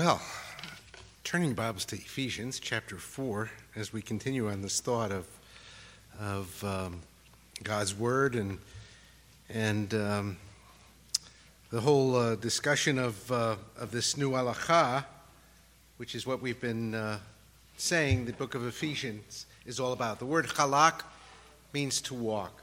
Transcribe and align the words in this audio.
Well, 0.00 0.22
turning 1.24 1.54
Bibles 1.54 1.84
to 1.86 1.96
Ephesians 1.96 2.60
chapter 2.60 2.98
4, 2.98 3.50
as 3.74 3.92
we 3.92 4.00
continue 4.00 4.48
on 4.48 4.62
this 4.62 4.78
thought 4.78 5.10
of, 5.10 5.26
of 6.20 6.64
um, 6.64 7.00
God's 7.64 7.96
Word 7.96 8.36
and, 8.36 8.60
and 9.50 9.92
um, 9.94 10.36
the 11.70 11.80
whole 11.80 12.14
uh, 12.14 12.36
discussion 12.36 12.96
of, 12.96 13.32
uh, 13.32 13.56
of 13.76 13.90
this 13.90 14.16
new 14.16 14.30
halacha, 14.30 15.04
which 15.96 16.14
is 16.14 16.24
what 16.24 16.40
we've 16.40 16.60
been 16.60 16.94
uh, 16.94 17.18
saying 17.76 18.24
the 18.24 18.32
book 18.34 18.54
of 18.54 18.64
Ephesians 18.64 19.46
is 19.66 19.80
all 19.80 19.92
about. 19.92 20.20
The 20.20 20.26
word 20.26 20.46
halak 20.46 21.02
means 21.72 22.00
to 22.02 22.14
walk. 22.14 22.62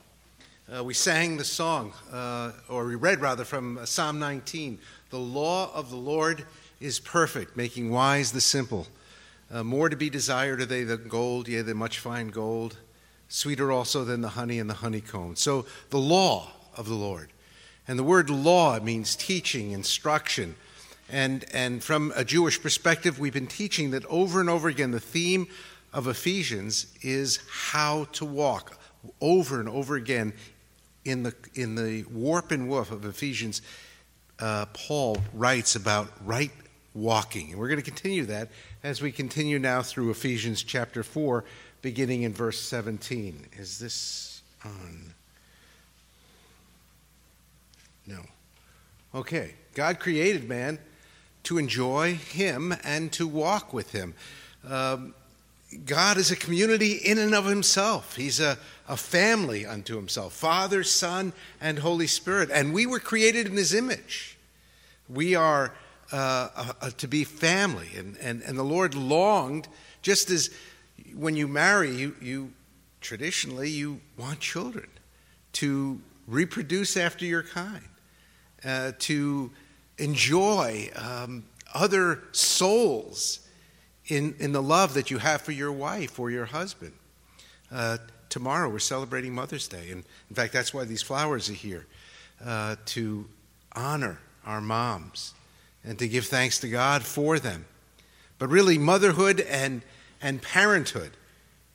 Uh, 0.73 0.85
we 0.85 0.93
sang 0.93 1.35
the 1.35 1.43
song, 1.43 1.91
uh, 2.13 2.53
or 2.69 2.85
we 2.85 2.95
read 2.95 3.19
rather 3.19 3.43
from 3.43 3.85
Psalm 3.85 4.19
19 4.19 4.79
The 5.09 5.19
law 5.19 5.69
of 5.75 5.89
the 5.89 5.97
Lord 5.97 6.45
is 6.85 6.99
perfect, 6.99 7.57
making 7.57 7.89
wise 7.89 8.31
the 8.31 8.39
simple. 8.39 8.85
Uh, 9.51 9.63
more 9.63 9.89
to 9.89 9.95
be 9.95 10.09
desired 10.09 10.61
are 10.61 10.65
they 10.65 10.83
than 10.83 11.07
gold, 11.07 11.47
yea, 11.47 11.63
than 11.63 11.77
much 11.77 11.97
fine 11.97 12.27
gold, 12.27 12.77
sweeter 13.27 13.71
also 13.71 14.05
than 14.05 14.21
the 14.21 14.29
honey 14.29 14.59
and 14.59 14.69
the 14.69 14.75
honeycomb. 14.75 15.35
So, 15.35 15.65
the 15.89 15.97
law 15.97 16.51
of 16.77 16.87
the 16.87 16.93
Lord. 16.93 17.31
And 17.87 17.97
the 17.97 18.03
word 18.03 18.29
law 18.29 18.79
means 18.79 19.15
teaching, 19.15 19.71
instruction. 19.71 20.55
And, 21.09 21.45
and 21.51 21.83
from 21.83 22.13
a 22.15 22.23
Jewish 22.23 22.61
perspective, 22.61 23.19
we've 23.19 23.33
been 23.33 23.47
teaching 23.47 23.91
that 23.91 24.05
over 24.05 24.39
and 24.39 24.49
over 24.49 24.69
again, 24.69 24.91
the 24.91 24.99
theme 24.99 25.47
of 25.91 26.07
Ephesians 26.07 26.87
is 27.01 27.39
how 27.49 28.05
to 28.13 28.25
walk. 28.25 28.77
Over 29.21 29.59
and 29.59 29.69
over 29.69 29.95
again, 29.95 30.33
in 31.03 31.23
the, 31.23 31.33
in 31.55 31.75
the 31.75 32.03
warp 32.11 32.51
and 32.51 32.69
woof 32.69 32.91
of 32.91 33.05
Ephesians, 33.05 33.63
uh, 34.39 34.65
Paul 34.73 35.17
writes 35.33 35.75
about 35.75 36.11
right 36.23 36.51
walking. 36.95 37.51
And 37.51 37.59
we're 37.59 37.67
going 37.67 37.81
to 37.81 37.85
continue 37.85 38.25
that 38.25 38.49
as 38.83 39.01
we 39.01 39.11
continue 39.11 39.59
now 39.59 39.81
through 39.81 40.09
Ephesians 40.09 40.63
chapter 40.63 41.03
4, 41.03 41.43
beginning 41.81 42.23
in 42.23 42.33
verse 42.33 42.59
17. 42.59 43.47
Is 43.59 43.77
this 43.77 44.41
on? 44.63 45.13
No. 48.07 48.21
Okay. 49.13 49.53
God 49.75 49.99
created 49.99 50.47
man 50.47 50.79
to 51.43 51.57
enjoy 51.57 52.15
him 52.15 52.73
and 52.83 53.11
to 53.11 53.27
walk 53.27 53.73
with 53.73 53.91
him. 53.91 54.13
Um, 54.67 55.13
God 55.85 56.17
is 56.17 56.31
a 56.31 56.35
community 56.35 56.93
in 56.93 57.17
and 57.17 57.35
of 57.35 57.45
himself. 57.45 58.15
He's 58.15 58.39
a, 58.39 58.57
a 58.87 58.95
family 58.95 59.65
unto 59.65 59.95
himself 59.95 60.33
Father, 60.33 60.83
Son, 60.83 61.33
and 61.59 61.79
Holy 61.79 62.07
Spirit. 62.07 62.49
And 62.51 62.73
we 62.73 62.85
were 62.85 62.99
created 62.99 63.47
in 63.47 63.53
his 63.53 63.73
image. 63.73 64.37
We 65.09 65.35
are 65.35 65.73
uh, 66.11 66.49
uh, 66.81 66.89
to 66.97 67.07
be 67.07 67.23
family. 67.23 67.89
And, 67.97 68.17
and, 68.17 68.41
and 68.43 68.57
the 68.57 68.63
Lord 68.63 68.95
longed, 68.95 69.67
just 70.01 70.29
as 70.29 70.49
when 71.15 71.35
you 71.35 71.47
marry, 71.47 71.91
you, 71.91 72.15
you 72.21 72.53
traditionally 73.01 73.69
you 73.69 73.99
want 74.17 74.39
children 74.39 74.87
to 75.53 75.99
reproduce 76.27 76.97
after 76.97 77.25
your 77.25 77.43
kind, 77.43 77.83
uh, 78.63 78.91
to 78.99 79.51
enjoy 79.97 80.89
um, 80.95 81.43
other 81.73 82.23
souls 82.31 83.39
in, 84.07 84.35
in 84.39 84.51
the 84.51 84.61
love 84.61 84.93
that 84.93 85.09
you 85.09 85.17
have 85.17 85.41
for 85.41 85.51
your 85.51 85.71
wife 85.71 86.19
or 86.19 86.29
your 86.29 86.45
husband. 86.45 86.93
Uh, 87.71 87.97
tomorrow 88.29 88.69
we're 88.69 88.79
celebrating 88.79 89.33
Mother's 89.33 89.67
Day, 89.67 89.89
and 89.89 90.03
in 90.29 90.35
fact, 90.35 90.53
that's 90.53 90.73
why 90.73 90.83
these 90.83 91.01
flowers 91.01 91.49
are 91.49 91.53
here 91.53 91.85
uh, 92.43 92.75
to 92.85 93.25
honor 93.75 94.19
our 94.45 94.61
moms 94.61 95.33
and 95.85 95.99
to 95.99 96.07
give 96.07 96.25
thanks 96.25 96.59
to 96.59 96.67
God 96.67 97.03
for 97.03 97.39
them. 97.39 97.65
But 98.39 98.49
really, 98.49 98.77
motherhood 98.77 99.39
and, 99.41 99.81
and 100.21 100.41
parenthood 100.41 101.11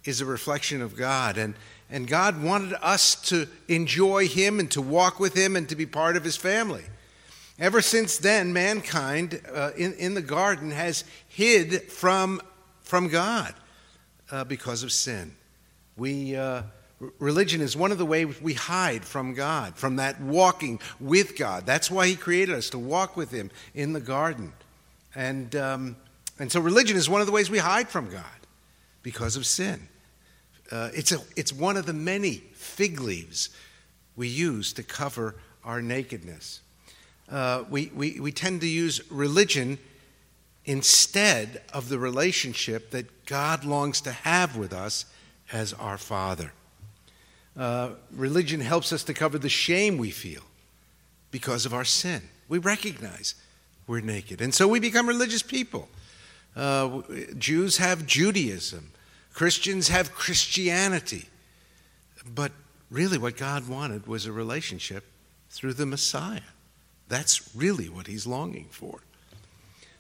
is 0.05 0.21
a 0.21 0.27
reflection 0.27 0.83
of 0.83 0.97
God. 0.97 1.39
And, 1.39 1.55
and 1.89 2.07
God 2.07 2.43
wanted 2.43 2.77
us 2.83 3.15
to 3.29 3.47
enjoy 3.69 4.29
Him 4.29 4.59
and 4.59 4.71
to 4.73 4.83
walk 4.83 5.21
with 5.21 5.35
Him 5.35 5.57
and 5.57 5.69
to 5.69 5.77
be 5.77 5.87
part 5.87 6.17
of 6.17 6.25
His 6.25 6.37
family. 6.37 6.85
Ever 7.59 7.83
since 7.83 8.17
then, 8.19 8.53
mankind 8.53 9.41
uh, 9.53 9.71
in, 9.77 9.93
in 9.95 10.15
the 10.15 10.23
garden 10.23 10.71
has 10.71 11.05
hid 11.29 11.83
from, 11.83 12.41
from 12.81 13.09
God 13.09 13.55
uh, 14.31 14.45
because 14.45 14.83
of 14.83 14.93
sin. 14.93 15.37
We, 15.97 16.37
uh, 16.37 16.63
religion 17.19 17.61
is 17.61 17.77
one 17.77 17.93
of 17.93 17.99
the 17.99 18.07
ways 18.07 18.41
we 18.41 18.55
hide 18.55 19.05
from 19.05 19.35
God, 19.35 19.77
from 19.77 19.97
that 19.97 20.21
walking 20.21 20.81
with 20.99 21.37
God. 21.37 21.67
That's 21.67 21.91
why 21.91 22.07
He 22.07 22.17
created 22.17 22.55
us, 22.55 22.71
to 22.71 22.79
walk 22.79 23.17
with 23.17 23.31
Him 23.31 23.51
in 23.75 23.93
the 23.93 24.01
garden. 24.01 24.53
And, 25.15 25.55
um, 25.57 25.97
and 26.39 26.53
so 26.53 26.61
religion 26.61 26.97
is 26.97 27.09
one 27.09 27.21
of 27.21 27.27
the 27.27 27.33
ways 27.33 27.51
we 27.51 27.59
hide 27.59 27.89
from 27.89 28.11
God 28.11 28.25
because 29.03 29.37
of 29.37 29.47
sin. 29.47 29.89
Uh, 30.71 30.91
it's, 30.95 31.11
a, 31.11 31.19
it's 31.37 31.53
one 31.53 31.77
of 31.77 31.87
the 31.87 31.93
many 31.93 32.35
fig 32.53 33.01
leaves 33.01 33.51
we 34.15 34.29
use 34.29 34.73
to 34.75 34.83
cover 34.83 35.35
our 35.65 35.83
nakedness 35.83 36.61
uh, 37.31 37.65
we, 37.71 37.91
we, 37.95 38.19
we 38.21 38.33
tend 38.33 38.61
to 38.61 38.67
use 38.67 39.01
religion 39.11 39.79
instead 40.65 41.63
of 41.73 41.89
the 41.89 41.99
relationship 41.99 42.91
that 42.91 43.25
God 43.25 43.65
longs 43.65 44.01
to 44.03 44.13
have 44.13 44.57
with 44.57 44.73
us 44.73 45.07
as 45.53 45.73
our 45.75 45.97
Father. 45.97 46.53
Uh, 47.57 47.91
religion 48.13 48.61
helps 48.61 48.93
us 48.93 49.03
to 49.05 49.15
cover 49.15 49.39
the 49.39 49.49
shame 49.49 49.99
we 49.99 50.11
feel 50.11 50.43
because 51.31 51.67
of 51.67 51.75
our 51.75 51.85
sin. 51.85 52.23
We 52.49 52.59
recognize 52.59 53.35
we're 53.87 54.01
naked. 54.01 54.41
And 54.41 54.55
so 54.55 54.69
we 54.69 54.81
become 54.81 55.09
religious 55.09 55.43
people. 55.43 55.89
Uh, 56.57 57.03
Jews 57.39 57.77
have 57.79 58.07
Judaism, 58.07 58.93
Christians 59.33 59.89
have 59.89 60.13
Christianity. 60.13 61.27
But 62.35 62.53
really, 62.91 63.19
what 63.19 63.37
God 63.37 63.69
wanted 63.69 64.07
was 64.07 64.27
a 64.27 64.33
relationship 64.33 65.05
through 65.49 65.75
the 65.75 65.87
Messiah. 65.87 66.41
That's 67.09 67.55
really 67.55 67.89
what 67.89 68.07
he's 68.07 68.27
longing 68.27 68.69
for. 68.71 69.01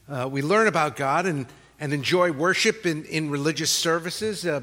Uh, 0.08 0.28
we 0.30 0.42
learn 0.42 0.66
about 0.66 0.96
God 0.96 1.26
and, 1.26 1.46
and 1.78 1.92
enjoy 1.92 2.32
worship 2.32 2.86
in, 2.86 3.04
in 3.04 3.30
religious 3.30 3.70
services 3.70 4.46
uh, 4.46 4.60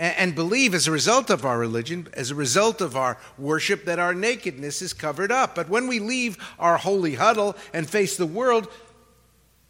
and 0.00 0.34
believe 0.34 0.74
as 0.74 0.86
a 0.88 0.90
result 0.90 1.28
of 1.30 1.44
our 1.44 1.58
religion, 1.58 2.08
as 2.14 2.30
a 2.30 2.34
result 2.34 2.80
of 2.80 2.96
our 2.96 3.18
worship, 3.36 3.84
that 3.84 3.98
our 3.98 4.14
nakedness 4.14 4.80
is 4.80 4.92
covered 4.92 5.30
up. 5.30 5.54
But 5.54 5.68
when 5.68 5.86
we 5.86 5.98
leave 5.98 6.38
our 6.58 6.78
holy 6.78 7.14
huddle 7.14 7.54
and 7.74 7.88
face 7.88 8.16
the 8.16 8.26
world, 8.26 8.68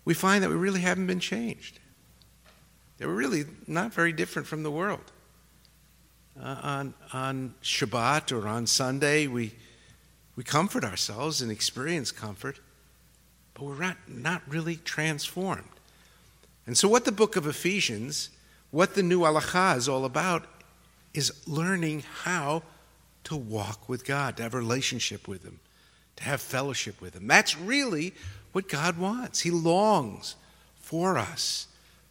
we 0.04 0.14
find 0.14 0.44
that 0.44 0.50
we 0.50 0.56
really 0.56 0.80
haven't 0.80 1.06
been 1.06 1.20
changed. 1.20 1.80
That 2.98 3.08
we're 3.08 3.14
really 3.14 3.44
not 3.66 3.92
very 3.92 4.12
different 4.12 4.46
from 4.46 4.62
the 4.62 4.70
world. 4.70 5.12
Uh, 6.40 6.56
on, 6.62 6.94
on 7.12 7.54
Shabbat 7.62 8.32
or 8.32 8.46
on 8.46 8.66
Sunday, 8.66 9.26
we 9.26 9.52
we 10.40 10.44
comfort 10.44 10.84
ourselves 10.84 11.42
and 11.42 11.52
experience 11.52 12.12
comfort, 12.12 12.60
but 13.52 13.64
we're 13.64 13.78
not, 13.78 13.96
not 14.08 14.40
really 14.48 14.76
transformed. 14.76 15.68
And 16.66 16.78
so, 16.78 16.88
what 16.88 17.04
the 17.04 17.12
book 17.12 17.36
of 17.36 17.46
Ephesians, 17.46 18.30
what 18.70 18.94
the 18.94 19.02
new 19.02 19.20
halacha 19.20 19.76
is 19.76 19.88
all 19.88 20.04
about, 20.04 20.44
is 21.12 21.32
learning 21.46 22.04
how 22.22 22.62
to 23.24 23.36
walk 23.36 23.88
with 23.88 24.04
God, 24.04 24.36
to 24.36 24.42
have 24.42 24.54
a 24.54 24.58
relationship 24.58 25.26
with 25.28 25.42
Him, 25.42 25.60
to 26.16 26.24
have 26.24 26.40
fellowship 26.40 27.00
with 27.00 27.14
Him. 27.14 27.26
That's 27.26 27.58
really 27.58 28.14
what 28.52 28.68
God 28.68 28.98
wants. 28.98 29.40
He 29.40 29.50
longs 29.50 30.36
for 30.80 31.18
us 31.18 31.66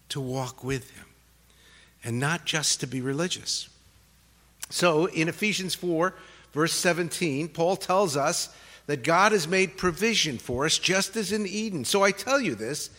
to 0.09 0.19
walk 0.19 0.63
with 0.63 0.91
Him 0.91 1.05
and 2.03 2.19
not 2.19 2.45
just 2.45 2.79
to 2.81 2.87
be 2.87 3.01
religious. 3.01 3.69
So, 4.69 5.07
in 5.07 5.27
Ephesians 5.27 5.75
4, 5.75 6.13
verse 6.53 6.73
17, 6.73 7.49
Paul 7.49 7.75
tells 7.75 8.15
us 8.15 8.53
that 8.89 9.03
God 9.03 9.31
has 9.31 9.47
made 9.47 9.77
provision 9.77 10.37
for 10.37 10.65
us 10.65 10.77
just 10.77 11.15
as 11.15 11.31
in 11.31 11.45
Eden. 11.45 11.85
So 11.85 12.03
I 12.03 12.11
tell 12.11 12.41
you 12.41 12.55
this 12.55 12.89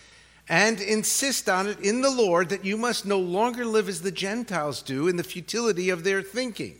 and 0.50 0.81
insist 0.81 1.48
on 1.48 1.69
it 1.69 1.78
in 1.78 2.01
the 2.01 2.10
Lord 2.10 2.48
that 2.48 2.65
you 2.65 2.77
must 2.77 3.07
no 3.07 3.21
longer 3.21 3.65
live 3.65 3.89
as 3.89 4.03
the 4.03 4.10
Gentiles 4.10 4.83
do 4.83 5.07
in 5.07 5.16
the 5.16 5.22
futility 5.22 5.91
of 5.91 6.03
their 6.03 6.22
thinking. 6.22 6.74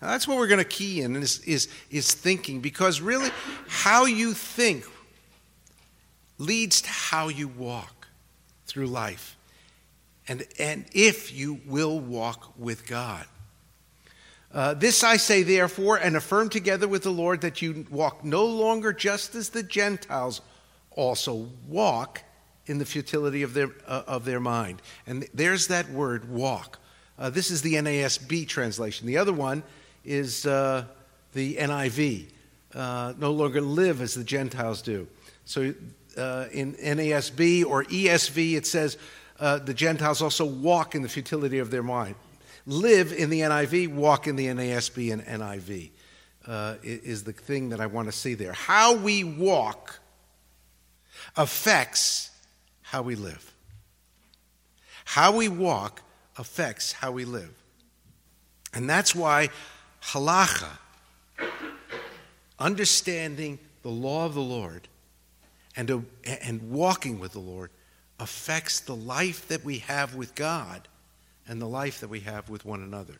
Now 0.00 0.08
that's 0.08 0.26
what 0.26 0.38
we're 0.38 0.46
going 0.46 0.58
to 0.58 0.64
key 0.64 1.02
in 1.02 1.14
is, 1.16 1.40
is, 1.40 1.68
is 1.90 2.14
thinking 2.14 2.60
because 2.60 3.02
really 3.02 3.28
how 3.68 4.06
you 4.06 4.32
think 4.32 4.86
leads 6.38 6.80
to 6.80 6.88
how 6.88 7.28
you 7.28 7.46
walk 7.46 8.08
through 8.66 8.86
life. 8.86 9.36
And, 10.26 10.46
and 10.58 10.86
if 10.94 11.30
you 11.30 11.60
will 11.66 12.00
walk 12.00 12.54
with 12.58 12.86
God. 12.86 13.26
Uh, 14.50 14.72
this 14.72 15.04
I 15.04 15.18
say, 15.18 15.42
therefore, 15.42 15.98
and 15.98 16.16
affirm 16.16 16.48
together 16.48 16.88
with 16.88 17.02
the 17.02 17.10
Lord 17.10 17.42
that 17.42 17.60
you 17.60 17.84
walk 17.90 18.24
no 18.24 18.46
longer 18.46 18.94
just 18.94 19.34
as 19.34 19.50
the 19.50 19.62
Gentiles 19.62 20.40
also 20.96 21.50
walk 21.68 22.22
in 22.66 22.78
the 22.78 22.84
futility 22.84 23.42
of 23.42 23.54
their, 23.54 23.70
uh, 23.86 24.02
of 24.06 24.24
their 24.24 24.40
mind. 24.40 24.80
And 25.06 25.28
there's 25.34 25.68
that 25.68 25.90
word, 25.90 26.28
walk. 26.28 26.78
Uh, 27.18 27.30
this 27.30 27.50
is 27.50 27.62
the 27.62 27.74
NASB 27.74 28.48
translation. 28.48 29.06
The 29.06 29.18
other 29.18 29.32
one 29.32 29.62
is 30.04 30.46
uh, 30.46 30.84
the 31.32 31.56
NIV. 31.56 32.26
Uh, 32.74 33.12
no 33.18 33.30
longer 33.30 33.60
live 33.60 34.00
as 34.00 34.14
the 34.14 34.24
Gentiles 34.24 34.82
do. 34.82 35.06
So 35.44 35.74
uh, 36.16 36.46
in 36.50 36.74
NASB 36.74 37.64
or 37.64 37.84
ESV, 37.84 38.54
it 38.54 38.66
says 38.66 38.98
uh, 39.38 39.58
the 39.58 39.74
Gentiles 39.74 40.22
also 40.22 40.44
walk 40.44 40.94
in 40.94 41.02
the 41.02 41.08
futility 41.08 41.58
of 41.58 41.70
their 41.70 41.82
mind. 41.82 42.16
Live 42.66 43.12
in 43.12 43.30
the 43.30 43.40
NIV, 43.40 43.94
walk 43.94 44.26
in 44.26 44.36
the 44.36 44.46
NASB 44.46 45.12
and 45.12 45.22
NIV 45.22 45.90
is 46.82 47.24
the 47.24 47.32
thing 47.32 47.70
that 47.70 47.80
I 47.80 47.86
want 47.86 48.08
to 48.08 48.12
see 48.12 48.34
there. 48.34 48.52
How 48.52 48.94
we 48.94 49.22
walk 49.22 50.00
affects 51.36 52.30
how 52.94 53.02
we 53.02 53.16
live. 53.16 53.52
How 55.04 55.36
we 55.36 55.48
walk 55.48 56.00
affects 56.38 56.92
how 56.92 57.10
we 57.10 57.24
live. 57.24 57.52
And 58.72 58.88
that's 58.88 59.16
why 59.16 59.48
halacha, 60.00 60.68
understanding 62.56 63.58
the 63.82 63.88
law 63.88 64.26
of 64.26 64.34
the 64.34 64.42
Lord 64.42 64.86
and, 65.74 65.90
uh, 65.90 66.00
and 66.24 66.70
walking 66.70 67.18
with 67.18 67.32
the 67.32 67.40
Lord, 67.40 67.70
affects 68.20 68.78
the 68.78 68.94
life 68.94 69.48
that 69.48 69.64
we 69.64 69.78
have 69.78 70.14
with 70.14 70.36
God 70.36 70.86
and 71.48 71.60
the 71.60 71.66
life 71.66 71.98
that 71.98 72.08
we 72.08 72.20
have 72.20 72.48
with 72.48 72.64
one 72.64 72.80
another. 72.80 73.16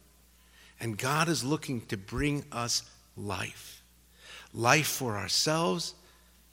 And 0.78 0.96
God 0.96 1.28
is 1.28 1.42
looking 1.42 1.80
to 1.86 1.96
bring 1.96 2.44
us 2.52 2.84
life 3.16 3.82
life 4.56 4.86
for 4.86 5.16
ourselves 5.16 5.94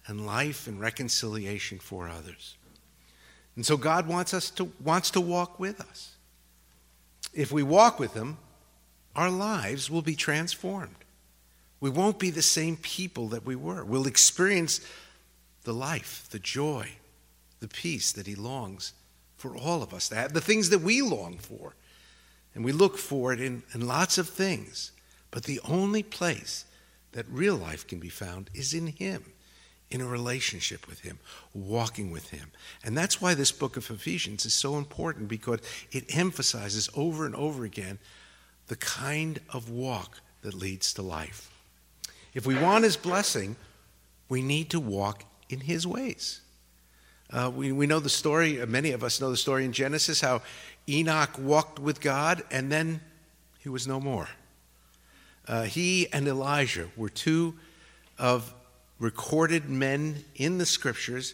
and 0.08 0.26
life 0.26 0.66
and 0.66 0.80
reconciliation 0.80 1.78
for 1.78 2.10
others. 2.10 2.56
And 3.56 3.66
so 3.66 3.78
God 3.78 4.08
wants 4.08 4.34
us 4.34 4.50
to 4.52 4.72
wants 4.84 5.12
to 5.12 5.22
walk 5.22 5.60
with 5.60 5.82
us. 5.82 6.16
If 7.34 7.52
we 7.52 7.64
walk 7.64 8.00
with 8.00 8.14
him, 8.14 8.38
our 9.16 9.30
lives 9.30 9.90
will 9.90 10.02
be 10.02 10.16
transformed. 10.16 10.96
We 11.80 11.90
won't 11.90 12.20
be 12.20 12.30
the 12.30 12.42
same 12.42 12.78
people 12.78 13.30
that 13.30 13.46
we 13.46 13.56
were. 13.56 13.84
We'll 13.84 14.08
experience 14.08 14.82
the 15.64 15.74
life, 15.74 16.28
the 16.32 16.40
joy, 16.40 16.90
the 17.60 17.68
peace 17.68 18.12
that 18.14 18.28
he 18.28 18.36
longs 18.36 18.94
for 19.38 19.56
all 19.58 19.82
of 19.82 19.94
us 19.94 20.10
to 20.10 20.16
have, 20.16 20.34
the 20.34 20.42
things 20.42 20.70
that 20.70 20.82
we 20.82 21.02
long 21.02 21.38
for. 21.38 21.74
And 22.54 22.64
we 22.64 22.72
look 22.72 22.98
for 22.98 23.34
it 23.34 23.40
in, 23.42 23.64
in 23.74 23.88
lots 23.88 24.18
of 24.18 24.30
things. 24.30 24.92
But 25.32 25.44
the 25.44 25.60
only 25.68 26.04
place 26.04 26.66
that 27.14 27.26
real 27.30 27.56
life 27.56 27.88
can 27.88 28.00
be 28.00 28.10
found 28.10 28.50
is 28.54 28.74
in 28.74 28.88
him 28.88 29.24
in 29.92 30.02
a 30.02 30.08
relationship 30.08 30.88
with 30.88 31.02
Him, 31.02 31.20
walking 31.54 32.12
with 32.12 32.30
Him. 32.30 32.52
And 32.84 32.98
that's 32.98 33.22
why 33.22 33.34
this 33.34 33.52
book 33.52 33.78
of 33.78 33.90
Ephesians 33.90 34.46
is 34.46 34.54
so 34.54 34.78
important 34.78 35.28
because 35.28 35.60
it 35.92 36.16
emphasizes 36.16 36.90
over 36.96 37.26
and 37.26 37.36
over 37.36 37.64
again 37.66 38.00
the 38.68 38.76
kind 38.76 39.40
of 39.54 39.70
walk 39.70 40.20
that 40.42 40.54
leads 40.54 40.94
to 40.94 41.02
life. 41.02 41.52
If 42.34 42.46
we 42.46 42.56
want 42.56 42.84
His 42.84 42.98
blessing, 42.98 43.56
we 44.30 44.42
need 44.42 44.70
to 44.72 44.80
walk 44.80 45.26
in 45.50 45.60
His 45.60 45.86
ways. 45.86 46.42
Uh, 47.32 47.52
we, 47.54 47.72
we 47.72 47.88
know 47.88 48.00
the 48.00 48.10
story, 48.10 48.62
uh, 48.62 48.66
many 48.66 48.92
of 48.92 49.04
us 49.04 49.22
know 49.22 49.30
the 49.30 49.38
story 49.38 49.64
in 49.64 49.72
Genesis, 49.72 50.20
how 50.20 50.42
Enoch 50.90 51.38
walked 51.40 51.80
with 51.80 52.02
God 52.02 52.44
and 52.52 52.72
then 52.72 53.00
he 53.60 53.70
was 53.70 53.88
no 53.88 54.00
more. 54.00 54.28
Uh, 55.48 55.64
he 55.64 56.12
and 56.12 56.28
Elijah 56.28 56.88
were 56.96 57.10
two 57.10 57.56
of 58.18 58.54
recorded 59.02 59.68
men 59.68 60.24
in 60.36 60.60
the 60.60 60.66
scriptures 60.66 61.34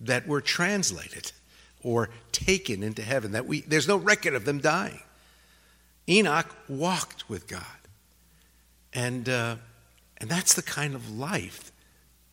that 0.00 0.28
were 0.28 0.42
translated 0.42 1.32
or 1.82 2.10
taken 2.30 2.82
into 2.82 3.00
heaven. 3.00 3.32
That 3.32 3.46
we, 3.46 3.62
there's 3.62 3.88
no 3.88 3.96
record 3.96 4.34
of 4.34 4.44
them 4.44 4.60
dying. 4.60 5.00
Enoch 6.08 6.54
walked 6.68 7.28
with 7.28 7.48
God. 7.48 7.64
And, 8.92 9.28
uh, 9.28 9.56
and 10.18 10.28
that's 10.28 10.52
the 10.52 10.62
kind 10.62 10.94
of 10.94 11.10
life 11.10 11.72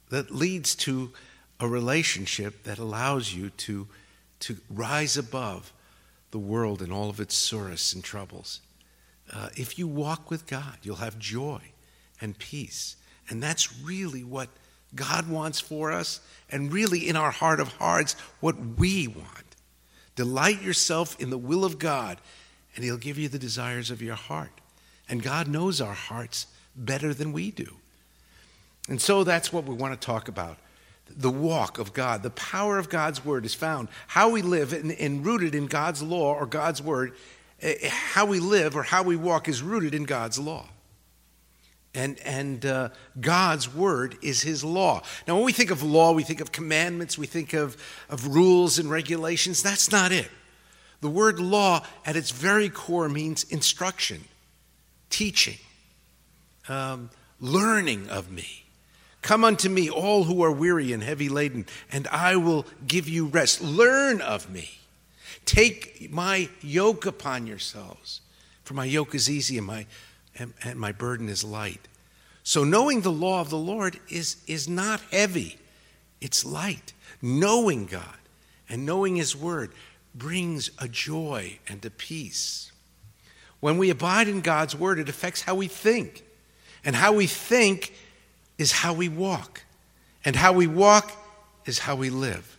that 0.10 0.32
leads 0.32 0.76
to 0.76 1.14
a 1.62 1.68
relationship 1.68 2.64
that 2.64 2.78
allows 2.78 3.34
you 3.34 3.50
to, 3.52 3.88
to 4.42 4.58
rise 4.70 5.16
above 5.16 5.72
the 6.32 6.40
world 6.40 6.82
and 6.82 6.92
all 6.92 7.10
of 7.10 7.22
its 7.22 7.36
sorrows 7.36 7.94
and 7.94 8.04
troubles. 8.04 8.60
Uh, 9.32 9.48
if 9.56 9.80
you 9.80 9.88
walk 9.88 10.30
with 10.30 10.46
God, 10.46 10.78
you'll 10.84 10.98
have 10.98 11.18
joy 11.18 11.62
and 12.20 12.38
peace 12.38 12.98
and 13.30 13.42
that's 13.42 13.82
really 13.82 14.24
what 14.24 14.50
God 14.96 15.30
wants 15.30 15.60
for 15.60 15.92
us, 15.92 16.22
and 16.50 16.72
really 16.72 17.08
in 17.08 17.16
our 17.16 17.32
heart 17.32 17.60
of 17.60 17.70
hearts, 17.74 18.16
what 18.40 18.56
we 18.78 19.08
want. 19.08 19.56
Delight 20.16 20.62
yourself 20.62 21.20
in 21.20 21.30
the 21.30 21.38
will 21.38 21.66
of 21.66 21.78
God, 21.78 22.18
and 22.76 22.84
He'll 22.84 22.98
give 22.98 23.18
you 23.18 23.28
the 23.28 23.40
desires 23.40 23.92
of 23.92 24.02
your 24.02 24.16
heart. 24.16 24.52
And 25.10 25.22
God 25.22 25.48
knows 25.48 25.82
our 25.82 25.94
hearts 25.94 26.48
better 26.76 27.14
than 27.14 27.34
we 27.34 27.52
do. 27.52 27.74
And 28.90 29.02
so 29.02 29.24
that's 29.24 29.52
what 29.52 29.66
we 29.66 29.76
want 29.76 30.00
to 30.00 30.06
talk 30.06 30.28
about. 30.28 30.58
The 31.10 31.32
walk 31.32 31.80
of 31.80 31.94
God, 31.94 32.24
the 32.24 32.30
power 32.32 32.78
of 32.78 32.90
God's 32.90 33.24
word 33.24 33.46
is 33.46 33.54
found. 33.54 33.88
How 34.08 34.30
we 34.30 34.42
live 34.42 34.74
and, 34.74 34.92
and 34.92 35.26
rooted 35.26 35.56
in 35.56 35.68
God's 35.68 36.02
law 36.02 36.34
or 36.34 36.46
God's 36.46 36.82
word, 36.82 37.14
eh, 37.62 37.90
how 37.90 38.26
we 38.26 38.40
live 38.40 38.76
or 38.76 38.84
how 38.84 39.04
we 39.04 39.16
walk 39.16 39.48
is 39.48 39.62
rooted 39.62 39.94
in 39.94 40.04
God's 40.04 40.40
law. 40.40 40.68
And, 41.98 42.20
and 42.20 42.64
uh, 42.64 42.90
God's 43.20 43.74
word 43.74 44.18
is 44.22 44.44
his 44.44 44.64
law. 44.64 45.02
Now, 45.28 45.34
when 45.34 45.46
we 45.46 45.52
think 45.52 45.72
of 45.72 45.82
law, 45.82 46.12
we 46.12 46.22
think 46.22 46.42
of 46.42 46.52
commandments, 46.52 47.18
we 47.18 47.26
think 47.26 47.54
of, 47.54 47.76
of 48.08 48.36
rules 48.36 48.78
and 48.78 48.92
regulations. 48.92 49.64
That's 49.64 49.92
not 49.92 50.12
it. 50.12 50.30
The 51.02 51.10
word 51.10 51.40
law, 51.40 51.84
at 52.06 52.16
its 52.16 52.30
very 52.30 52.70
core, 52.70 53.10
means 53.10 53.46
instruction, 53.46 54.26
teaching, 55.10 55.58
um, 56.70 57.10
learning 57.42 58.10
of 58.10 58.30
me. 58.32 58.66
Come 59.24 59.44
unto 59.44 59.68
me, 59.68 59.90
all 59.90 60.26
who 60.26 60.44
are 60.44 60.52
weary 60.52 60.94
and 60.94 61.02
heavy 61.02 61.30
laden, 61.30 61.66
and 61.92 62.08
I 62.10 62.36
will 62.36 62.68
give 62.88 63.10
you 63.10 63.26
rest. 63.26 63.60
Learn 63.60 64.22
of 64.22 64.52
me. 64.52 64.70
Take 65.46 66.12
my 66.12 66.50
yoke 66.62 67.08
upon 67.08 67.48
yourselves, 67.48 68.22
for 68.64 68.76
my 68.76 68.86
yoke 68.86 69.16
is 69.16 69.32
easy 69.32 69.58
and 69.58 69.66
my 69.66 69.88
and, 70.38 70.54
and 70.64 70.80
my 70.80 70.92
burden 70.92 71.30
is 71.30 71.44
light. 71.44 71.88
So 72.44 72.64
knowing 72.64 73.02
the 73.02 73.12
law 73.12 73.42
of 73.42 73.50
the 73.50 73.58
Lord 73.58 74.00
is, 74.10 74.38
is 74.48 74.70
not 74.70 75.02
heavy, 75.12 75.58
it's 76.22 76.46
light. 76.46 76.94
Knowing 77.22 77.88
God 77.88 78.18
and 78.70 78.86
knowing 78.86 79.16
His 79.16 79.36
word 79.36 79.72
brings 80.14 80.72
a 80.80 80.88
joy 80.88 81.60
and 81.68 81.84
a 81.84 81.90
peace. 81.90 82.72
When 83.60 83.78
we 83.78 83.90
abide 83.90 84.28
in 84.28 84.42
God's 84.42 84.76
word, 84.76 85.00
it 85.00 85.10
affects 85.10 85.42
how 85.42 85.56
we 85.56 85.68
think. 85.68 86.24
And 86.86 86.96
how 86.96 87.14
we 87.14 87.28
think 87.28 87.94
is 88.58 88.72
how 88.72 88.94
we 88.94 89.10
walk. 89.10 89.64
And 90.24 90.36
how 90.36 90.54
we 90.54 90.68
walk 90.68 91.12
is 91.66 91.80
how 91.80 91.96
we 91.96 92.10
live. 92.10 92.58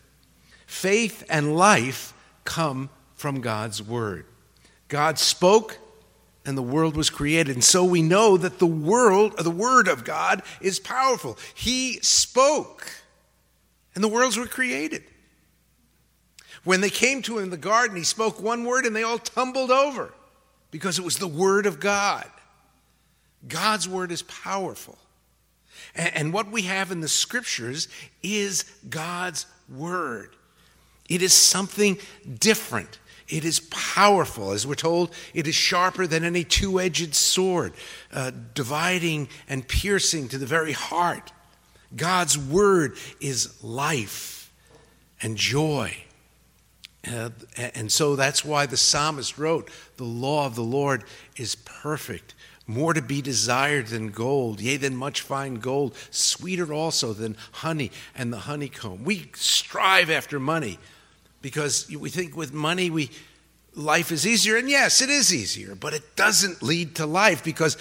Faith 0.66 1.24
and 1.30 1.56
life 1.56 2.12
come 2.44 2.90
from 3.14 3.40
God's 3.40 3.82
word. 3.82 4.26
God 4.88 5.18
spoke, 5.18 5.78
and 6.48 6.56
the 6.56 6.62
world 6.62 6.96
was 6.96 7.10
created. 7.10 7.54
And 7.54 7.62
so 7.62 7.84
we 7.84 8.00
know 8.00 8.38
that 8.38 8.58
the 8.58 8.66
world, 8.66 9.36
the 9.36 9.50
word 9.50 9.86
of 9.86 10.02
God 10.02 10.42
is 10.62 10.80
powerful. 10.80 11.36
He 11.54 12.00
spoke 12.00 12.90
and 13.94 14.02
the 14.02 14.08
worlds 14.08 14.38
were 14.38 14.46
created. 14.46 15.04
When 16.64 16.80
they 16.80 16.88
came 16.88 17.20
to 17.22 17.36
him 17.36 17.44
in 17.44 17.50
the 17.50 17.58
garden, 17.58 17.98
he 17.98 18.02
spoke 18.02 18.40
one 18.40 18.64
word 18.64 18.86
and 18.86 18.96
they 18.96 19.02
all 19.02 19.18
tumbled 19.18 19.70
over 19.70 20.14
because 20.70 20.98
it 20.98 21.04
was 21.04 21.18
the 21.18 21.28
word 21.28 21.66
of 21.66 21.80
God. 21.80 22.26
God's 23.46 23.86
word 23.86 24.10
is 24.10 24.22
powerful. 24.22 24.96
And, 25.94 26.32
what 26.32 26.50
we 26.50 26.62
have 26.62 26.90
in 26.90 27.00
the 27.00 27.08
scriptures 27.08 27.88
is 28.22 28.64
God's 28.88 29.44
word. 29.68 30.34
It 31.10 31.20
is 31.20 31.34
something 31.34 31.98
different. 32.38 32.98
It 33.28 33.44
is 33.44 33.60
powerful. 33.60 34.52
As 34.52 34.66
we're 34.66 34.74
told, 34.74 35.14
it 35.34 35.46
is 35.46 35.54
sharper 35.54 36.06
than 36.06 36.24
any 36.24 36.44
two 36.44 36.80
edged 36.80 37.14
sword, 37.14 37.74
uh, 38.12 38.32
dividing 38.54 39.28
and 39.48 39.66
piercing 39.68 40.28
to 40.28 40.38
the 40.38 40.46
very 40.46 40.72
heart. 40.72 41.32
God's 41.94 42.38
word 42.38 42.96
is 43.20 43.62
life 43.62 44.52
and 45.20 45.36
joy. 45.36 45.94
Uh, 47.06 47.30
and 47.56 47.90
so 47.92 48.16
that's 48.16 48.44
why 48.44 48.66
the 48.66 48.76
psalmist 48.76 49.38
wrote, 49.38 49.70
The 49.96 50.04
law 50.04 50.46
of 50.46 50.54
the 50.54 50.62
Lord 50.62 51.04
is 51.36 51.54
perfect, 51.54 52.34
more 52.66 52.92
to 52.92 53.02
be 53.02 53.22
desired 53.22 53.86
than 53.88 54.08
gold, 54.08 54.60
yea, 54.60 54.76
than 54.76 54.96
much 54.96 55.20
fine 55.20 55.56
gold, 55.56 55.94
sweeter 56.10 56.72
also 56.72 57.12
than 57.12 57.36
honey 57.52 57.90
and 58.14 58.32
the 58.32 58.40
honeycomb. 58.40 59.04
We 59.04 59.30
strive 59.34 60.10
after 60.10 60.40
money 60.40 60.78
because 61.42 61.88
we 61.88 62.10
think 62.10 62.36
with 62.36 62.52
money 62.52 62.90
we 62.90 63.10
life 63.74 64.10
is 64.10 64.26
easier. 64.26 64.56
And 64.56 64.68
yes 64.68 65.00
it 65.00 65.10
is 65.10 65.32
easier 65.32 65.74
but 65.74 65.94
it 65.94 66.16
doesn't 66.16 66.62
lead 66.62 66.96
to 66.96 67.06
life 67.06 67.44
because 67.44 67.76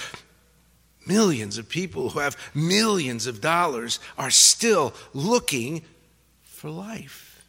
millions 1.05 1.57
of 1.57 1.69
people 1.69 2.09
who 2.09 2.19
have 2.19 2.37
millions 2.53 3.27
of 3.27 3.41
dollars 3.41 3.99
are 4.17 4.31
still 4.31 4.93
looking 5.13 5.83
for 6.43 6.69
life 6.69 7.45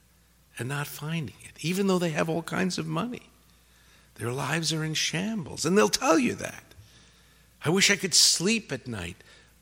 and 0.58 0.68
not 0.68 0.86
finding 0.86 1.34
it 1.44 1.52
even 1.60 1.86
though 1.86 1.98
they 1.98 2.10
have 2.10 2.28
all 2.28 2.42
kinds 2.42 2.78
of 2.78 2.86
money. 2.86 3.22
Their 4.14 4.32
lives 4.32 4.72
are 4.72 4.84
in 4.84 4.94
shambles 4.94 5.64
and 5.64 5.76
they'll 5.76 5.88
tell 5.88 6.18
you 6.18 6.34
that. 6.34 6.64
I 7.64 7.70
wish 7.70 7.90
i 7.90 7.96
could 7.96 8.14
sleep 8.14 8.72
at 8.72 8.86
night 8.86 9.16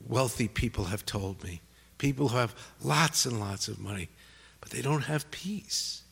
wealthy 0.06 0.48
people 0.48 0.84
have 0.84 1.04
told 1.06 1.42
me. 1.42 1.60
People 1.98 2.28
who 2.28 2.36
have 2.36 2.54
lots 2.82 3.24
and 3.24 3.40
lots 3.40 3.68
of 3.68 3.78
money 3.80 4.08
but 4.60 4.70
they 4.70 4.82
don't 4.82 5.04
have 5.04 5.30
peace. 5.30 6.02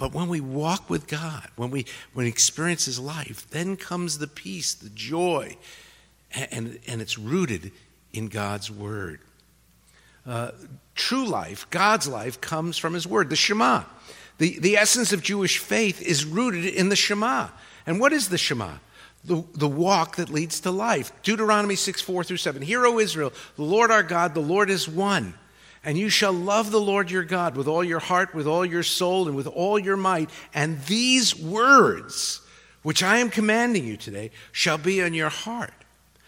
But 0.00 0.14
when 0.14 0.28
we 0.28 0.40
walk 0.40 0.88
with 0.88 1.06
God, 1.06 1.46
when 1.56 1.70
we 1.70 1.84
when 2.14 2.24
we 2.24 2.30
experience 2.30 2.86
His 2.86 2.98
life, 2.98 3.46
then 3.50 3.76
comes 3.76 4.16
the 4.16 4.26
peace, 4.26 4.72
the 4.72 4.88
joy, 4.88 5.58
and, 6.32 6.78
and 6.86 7.02
it's 7.02 7.18
rooted 7.18 7.70
in 8.14 8.28
God's 8.28 8.70
Word. 8.70 9.20
Uh, 10.26 10.52
true 10.94 11.26
life, 11.26 11.68
God's 11.68 12.08
life, 12.08 12.40
comes 12.40 12.78
from 12.78 12.94
His 12.94 13.06
Word, 13.06 13.28
the 13.28 13.36
Shema. 13.36 13.82
The, 14.38 14.58
the 14.58 14.78
essence 14.78 15.12
of 15.12 15.22
Jewish 15.22 15.58
faith 15.58 16.00
is 16.00 16.24
rooted 16.24 16.64
in 16.64 16.88
the 16.88 16.96
Shema. 16.96 17.48
And 17.84 18.00
what 18.00 18.14
is 18.14 18.30
the 18.30 18.38
Shema? 18.38 18.76
The, 19.26 19.44
the 19.54 19.68
walk 19.68 20.16
that 20.16 20.30
leads 20.30 20.60
to 20.60 20.70
life. 20.70 21.12
Deuteronomy 21.22 21.76
6 21.76 22.00
4 22.00 22.24
through 22.24 22.38
7. 22.38 22.62
Hear, 22.62 22.86
O 22.86 22.98
Israel, 22.98 23.34
the 23.56 23.64
Lord 23.64 23.90
our 23.90 24.02
God, 24.02 24.32
the 24.32 24.40
Lord 24.40 24.70
is 24.70 24.88
one. 24.88 25.34
And 25.82 25.96
you 25.96 26.10
shall 26.10 26.32
love 26.32 26.70
the 26.70 26.80
Lord 26.80 27.10
your 27.10 27.24
God 27.24 27.56
with 27.56 27.66
all 27.66 27.82
your 27.82 28.00
heart, 28.00 28.34
with 28.34 28.46
all 28.46 28.66
your 28.66 28.82
soul, 28.82 29.26
and 29.26 29.36
with 29.36 29.46
all 29.46 29.78
your 29.78 29.96
might. 29.96 30.28
And 30.52 30.82
these 30.84 31.34
words, 31.34 32.42
which 32.82 33.02
I 33.02 33.18
am 33.18 33.30
commanding 33.30 33.86
you 33.86 33.96
today, 33.96 34.30
shall 34.52 34.76
be 34.76 35.02
on 35.02 35.14
your 35.14 35.30
heart. 35.30 35.72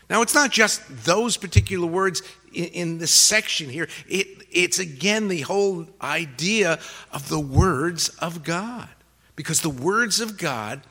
Now, 0.09 0.23
it's 0.23 0.35
not 0.35 0.51
just 0.51 1.05
those 1.05 1.37
particular 1.37 1.87
words 1.87 2.23
in, 2.53 2.65
in 2.67 2.99
this 2.99 3.13
section 3.13 3.69
here, 3.69 3.89
it, 4.09 4.27
it's 4.51 4.79
again 4.79 5.29
the 5.29 5.41
whole 5.43 5.87
idea 6.01 6.79
of 7.13 7.29
the 7.29 7.41
words 7.41 8.09
of 8.21 8.43
God. 8.43 8.89
Because 9.37 9.61
the 9.61 9.71
words 9.71 10.21
of 10.21 10.39
God 10.39 10.83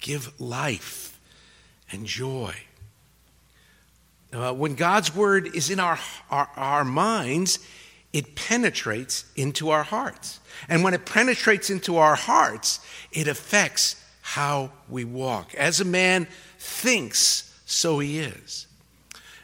give 0.00 0.40
life 0.40 1.18
and 1.90 2.06
joy. 2.06 2.54
Uh, 4.32 4.52
when 4.52 4.74
God's 4.74 5.14
word 5.14 5.54
is 5.54 5.70
in 5.70 5.78
our, 5.78 5.98
our, 6.28 6.48
our 6.56 6.84
minds, 6.84 7.60
it 8.14 8.36
penetrates 8.36 9.24
into 9.34 9.70
our 9.70 9.82
hearts. 9.82 10.38
And 10.68 10.84
when 10.84 10.94
it 10.94 11.04
penetrates 11.04 11.68
into 11.68 11.96
our 11.96 12.14
hearts, 12.14 12.78
it 13.10 13.26
affects 13.26 14.00
how 14.22 14.70
we 14.88 15.04
walk. 15.04 15.52
As 15.56 15.80
a 15.80 15.84
man 15.84 16.28
thinks, 16.56 17.52
so 17.66 17.98
he 17.98 18.20
is. 18.20 18.68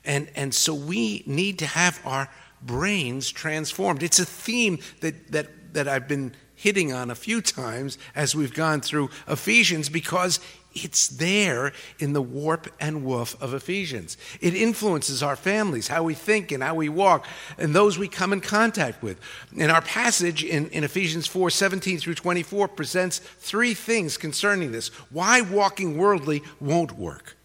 And, 0.05 0.31
and 0.37 0.55
so 0.55 0.73
we 0.73 1.25
need 1.27 1.59
to 1.59 1.67
have 1.67 2.01
our 2.07 2.29
brains 2.63 3.31
transformed. 3.33 4.05
It's 4.05 4.21
a 4.21 4.25
theme 4.25 4.79
that, 5.01 5.33
that, 5.33 5.75
that 5.75 5.89
I've 5.89 6.07
been 6.07 6.33
hitting 6.61 6.93
on 6.93 7.11
a 7.11 7.15
few 7.15 7.41
times 7.41 7.97
as 8.15 8.35
we've 8.35 8.53
gone 8.53 8.83
through 8.83 9.09
Ephesians 9.27 9.89
because 9.89 10.41
it's 10.75 11.09
there 11.09 11.73
in 11.99 12.13
the 12.13 12.21
warp 12.21 12.69
and 12.79 13.03
woof 13.03 13.35
of 13.41 13.55
Ephesians. 13.55 14.19
It 14.43 14.55
influences 14.55 15.23
our 15.23 15.37
families, 15.37 15.89
how 15.89 16.03
we 16.03 16.13
think 16.13 16.53
and 16.53 16.63
how 16.63 16.75
we 16.75 16.91
walk, 16.91 17.27
and 17.57 17.75
those 17.75 17.99
we 17.99 18.09
come 18.09 18.35
in 18.35 18.43
contact 18.43 19.03
with. 19.03 19.19
And 19.59 19.73
our 19.73 19.81
passage 19.81 20.45
in, 20.45 20.69
in 20.69 20.85
Ephesians 20.85 21.27
4 21.27 21.49
17 21.49 21.99
through 21.99 22.15
24 22.15 22.69
presents 22.69 23.19
three 23.19 23.73
things 23.73 24.19
concerning 24.19 24.71
this 24.71 24.89
why 25.11 25.41
walking 25.41 25.97
worldly 25.97 26.43
won't 26.61 26.93
work. 26.93 27.37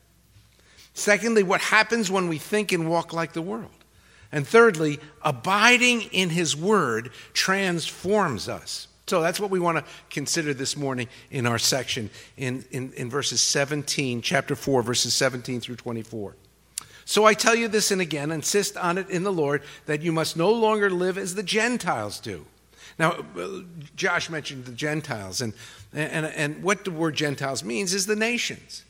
Secondly, 0.93 1.41
what 1.41 1.61
happens 1.61 2.11
when 2.11 2.27
we 2.27 2.37
think 2.37 2.73
and 2.73 2.89
walk 2.89 3.13
like 3.13 3.31
the 3.31 3.41
world. 3.41 3.71
And 4.31 4.45
thirdly, 4.45 4.99
abiding 5.23 6.01
in 6.01 6.31
His 6.31 6.55
Word 6.55 7.11
transforms 7.33 8.49
us. 8.49 8.87
So 9.07 9.21
that's 9.21 9.39
what 9.39 9.51
we 9.51 9.59
want 9.59 9.77
to 9.77 9.83
consider 10.09 10.53
this 10.53 10.75
morning 10.75 11.07
in 11.29 11.45
our 11.45 11.59
section 11.59 12.09
in, 12.37 12.65
in, 12.71 12.91
in, 12.93 13.09
verses 13.09 13.39
17, 13.39 14.23
chapter 14.23 14.55
4, 14.55 14.81
verses 14.81 15.13
17 15.13 15.61
through 15.61 15.75
24. 15.75 16.35
So 17.05 17.23
I 17.23 17.35
tell 17.35 17.53
you 17.53 17.67
this 17.67 17.91
and 17.91 18.01
again, 18.01 18.31
insist 18.31 18.77
on 18.77 18.97
it 18.97 19.07
in 19.11 19.23
the 19.23 19.31
Lord, 19.31 19.61
that 19.85 20.01
you 20.01 20.11
must 20.11 20.35
no 20.35 20.51
longer 20.51 20.89
live 20.89 21.19
as 21.19 21.35
the 21.35 21.43
Gentiles 21.43 22.19
do. 22.19 22.47
Now, 22.97 23.23
Josh 23.95 24.29
mentioned 24.29 24.65
the 24.65 24.71
Gentiles, 24.71 25.41
and, 25.41 25.53
and, 25.93 26.25
and 26.25 26.63
what 26.63 26.83
the 26.83 26.91
word 26.91 27.13
Gentiles 27.15 27.63
means 27.63 27.93
is 27.93 28.07
the 28.07 28.15
nations. 28.15 28.85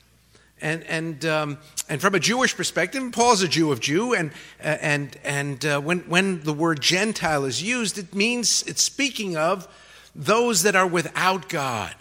And, 0.61 0.83
and, 0.83 1.25
um, 1.25 1.57
and 1.89 1.99
from 1.99 2.15
a 2.15 2.19
Jewish 2.19 2.55
perspective, 2.55 3.03
Paul's 3.11 3.41
a 3.41 3.47
Jew 3.49 3.73
of 3.73 3.81
Jew, 3.81 4.13
and, 4.13 4.31
and, 4.61 5.17
and 5.25 5.65
uh, 5.65 5.81
when, 5.81 5.99
when 6.01 6.41
the 6.43 6.53
word 6.53 6.79
Gentile 6.79 7.43
is 7.43 7.61
used, 7.61 7.97
it 7.97 8.15
means 8.15 8.63
it's 8.63 8.81
speaking 8.81 9.35
of 9.35 9.67
those 10.15 10.63
that 10.63 10.75
are 10.75 10.87
without 10.87 11.49
God. 11.49 11.93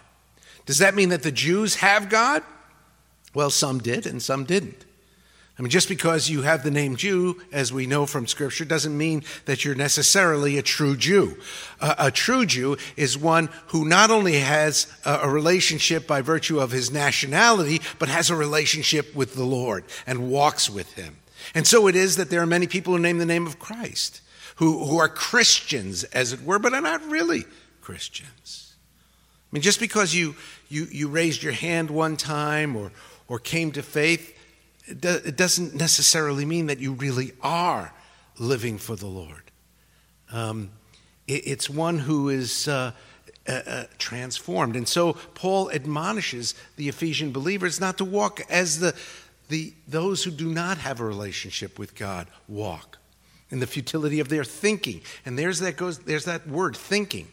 Does 0.67 0.79
that 0.79 0.95
mean 0.95 1.11
that 1.11 1.23
the 1.23 1.33
Jews 1.33 1.77
have 1.77 2.09
God? 2.09 2.43
Well, 3.35 3.51
some 3.51 3.81
did 3.81 4.07
and 4.07 4.23
some 4.23 4.45
didn't. 4.45 4.85
I 5.57 5.63
mean, 5.63 5.71
just 5.71 5.89
because 5.89 6.29
you 6.29 6.43
have 6.43 6.65
the 6.65 6.71
name 6.71 6.97
Jew, 6.97 7.41
as 7.53 7.73
we 7.73 7.87
know 7.87 8.07
from 8.07 8.27
Scripture, 8.27 8.65
doesn't 8.65 8.97
mean 8.97 9.23
that 9.45 9.65
you're 9.65 9.77
necessarily 9.77 10.59
a 10.59 10.63
true 10.63 10.97
Jew. 10.97 11.37
A 11.81 12.11
true 12.11 12.45
Jew 12.45 12.77
is 12.97 13.17
one 13.17 13.49
who 13.69 13.85
not 13.85 14.11
only 14.11 14.35
has 14.41 14.93
a, 15.05 15.21
a 15.23 15.29
relationship 15.29 16.09
by 16.09 16.23
virtue 16.23 16.59
of 16.59 16.73
his 16.73 16.91
nationality, 16.91 17.83
but 18.01 18.09
has 18.09 18.31
a 18.31 18.37
relationship 18.37 19.15
with 19.15 19.35
the 19.35 19.45
Lord 19.45 19.85
and 20.09 20.29
walks 20.29 20.69
with 20.69 20.95
him. 20.95 21.19
And 21.55 21.67
so 21.69 21.87
it 21.87 21.95
is 21.95 22.17
that 22.17 22.31
there 22.31 22.41
are 22.41 22.47
many 22.47 22.67
people 22.67 22.93
who 22.93 22.99
name 22.99 23.19
the 23.19 23.27
name 23.27 23.47
of 23.47 23.61
Christ, 23.61 24.23
who, 24.57 24.85
who 24.87 24.99
are 24.99 25.09
Christians, 25.09 26.03
as 26.05 26.33
it 26.33 26.43
were, 26.43 26.59
but 26.59 26.75
are 26.75 26.81
not 26.81 27.07
really 27.07 27.45
Christians. 27.85 28.75
I 28.81 29.49
mean, 29.53 29.63
just 29.63 29.79
because 29.79 30.15
you, 30.15 30.35
you, 30.71 30.87
you 30.91 31.09
raised 31.09 31.43
your 31.43 31.53
hand 31.53 31.91
one 31.91 32.17
time 32.17 32.75
or, 32.75 32.91
or 33.29 33.39
came 33.39 33.73
to 33.73 33.83
faith, 33.83 34.35
it, 34.87 35.03
do, 35.03 35.21
it 35.25 35.37
doesn't 35.37 35.75
necessarily 35.75 36.47
mean 36.47 36.67
that 36.69 36.79
you 36.79 36.95
really 36.95 37.33
are 37.43 37.93
living 38.39 38.79
for 38.79 38.97
the 38.97 39.07
Lord. 39.07 39.43
Um, 40.33 40.71
it, 41.27 41.47
it's 41.47 41.69
one 41.69 41.99
who 41.99 42.31
is 42.31 42.67
uh, 42.67 42.93
uh, 43.47 43.53
uh, 43.67 43.85
transformed. 43.99 44.77
And 44.77 44.89
so 44.89 45.13
Paul 45.35 45.71
admonishes 45.71 46.55
the 46.77 46.89
Ephesian 46.89 47.31
believers 47.31 47.79
not 47.81 47.99
to 47.99 48.05
walk 48.05 48.41
as 48.49 48.81
the, 48.81 48.95
the, 49.51 49.75
those 49.87 50.25
who 50.25 50.31
do 50.31 50.51
not 50.51 50.79
have 50.79 51.01
a 51.01 51.05
relationship 51.05 51.79
with 51.79 51.95
God 51.95 52.29
walk 52.49 52.97
in 53.51 53.61
the 53.61 53.67
futility 53.67 54.21
of 54.21 54.31
their 54.31 54.45
thinking. 54.45 55.03
And 55.27 55.39
there's 55.39 55.61
that, 55.61 55.77
goes, 55.77 55.99
there's 55.99 56.25
that 56.25 56.49
word, 56.49 56.75
thinking. 56.77 57.29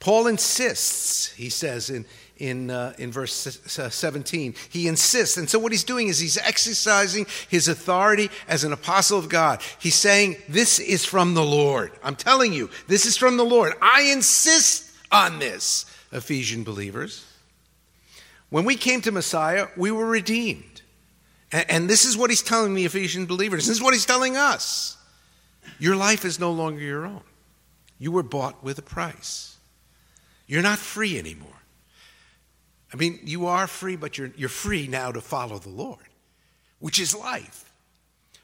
Paul 0.00 0.28
insists, 0.28 1.32
he 1.32 1.50
says 1.50 1.90
in, 1.90 2.06
in, 2.36 2.70
uh, 2.70 2.94
in 2.98 3.10
verse 3.10 3.32
17. 3.66 4.54
He 4.70 4.86
insists. 4.86 5.36
And 5.36 5.50
so, 5.50 5.58
what 5.58 5.72
he's 5.72 5.84
doing 5.84 6.08
is 6.08 6.18
he's 6.18 6.38
exercising 6.38 7.26
his 7.48 7.68
authority 7.68 8.30
as 8.46 8.64
an 8.64 8.72
apostle 8.72 9.18
of 9.18 9.28
God. 9.28 9.60
He's 9.80 9.96
saying, 9.96 10.36
This 10.48 10.78
is 10.78 11.04
from 11.04 11.34
the 11.34 11.44
Lord. 11.44 11.92
I'm 12.02 12.16
telling 12.16 12.52
you, 12.52 12.70
this 12.86 13.06
is 13.06 13.16
from 13.16 13.36
the 13.36 13.44
Lord. 13.44 13.74
I 13.82 14.02
insist 14.12 14.92
on 15.10 15.38
this, 15.38 15.86
Ephesian 16.12 16.62
believers. 16.62 17.24
When 18.50 18.64
we 18.64 18.76
came 18.76 19.00
to 19.02 19.12
Messiah, 19.12 19.66
we 19.76 19.90
were 19.90 20.06
redeemed. 20.06 20.82
And, 21.50 21.70
and 21.70 21.90
this 21.90 22.04
is 22.04 22.16
what 22.16 22.30
he's 22.30 22.42
telling 22.42 22.74
the 22.74 22.84
Ephesian 22.84 23.26
believers. 23.26 23.66
This 23.66 23.76
is 23.76 23.82
what 23.82 23.94
he's 23.94 24.06
telling 24.06 24.36
us. 24.36 24.96
Your 25.78 25.96
life 25.96 26.24
is 26.24 26.38
no 26.38 26.52
longer 26.52 26.80
your 26.80 27.04
own, 27.04 27.22
you 27.98 28.12
were 28.12 28.22
bought 28.22 28.62
with 28.62 28.78
a 28.78 28.82
price. 28.82 29.57
You're 30.48 30.62
not 30.62 30.78
free 30.78 31.18
anymore. 31.18 31.52
I 32.92 32.96
mean, 32.96 33.20
you 33.22 33.46
are 33.46 33.66
free, 33.66 33.96
but 33.96 34.18
you're, 34.18 34.32
you're 34.36 34.48
free 34.48 34.88
now 34.88 35.12
to 35.12 35.20
follow 35.20 35.58
the 35.58 35.68
Lord, 35.68 36.08
which 36.80 36.98
is 36.98 37.14
life. 37.14 37.70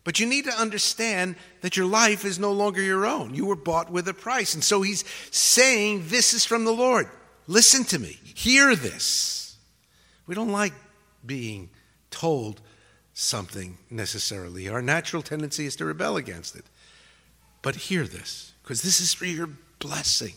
But 0.04 0.20
you 0.20 0.26
need 0.26 0.44
to 0.44 0.52
understand 0.52 1.36
that 1.62 1.78
your 1.78 1.86
life 1.86 2.26
is 2.26 2.38
no 2.38 2.52
longer 2.52 2.82
your 2.82 3.06
own. 3.06 3.34
You 3.34 3.46
were 3.46 3.56
bought 3.56 3.90
with 3.90 4.06
a 4.06 4.12
price. 4.12 4.52
And 4.52 4.62
so 4.62 4.82
he's 4.82 5.02
saying, 5.30 6.04
This 6.08 6.34
is 6.34 6.44
from 6.44 6.64
the 6.64 6.74
Lord. 6.74 7.08
Listen 7.46 7.84
to 7.84 7.98
me. 7.98 8.18
Hear 8.34 8.76
this. 8.76 9.56
We 10.26 10.34
don't 10.34 10.52
like 10.52 10.74
being 11.24 11.70
told 12.10 12.60
something 13.14 13.78
necessarily. 13.90 14.68
Our 14.68 14.82
natural 14.82 15.22
tendency 15.22 15.64
is 15.64 15.76
to 15.76 15.86
rebel 15.86 16.18
against 16.18 16.54
it. 16.54 16.64
But 17.62 17.76
hear 17.76 18.04
this, 18.04 18.52
because 18.62 18.82
this 18.82 19.00
is 19.00 19.14
for 19.14 19.24
your 19.24 19.48
blessing. 19.78 20.34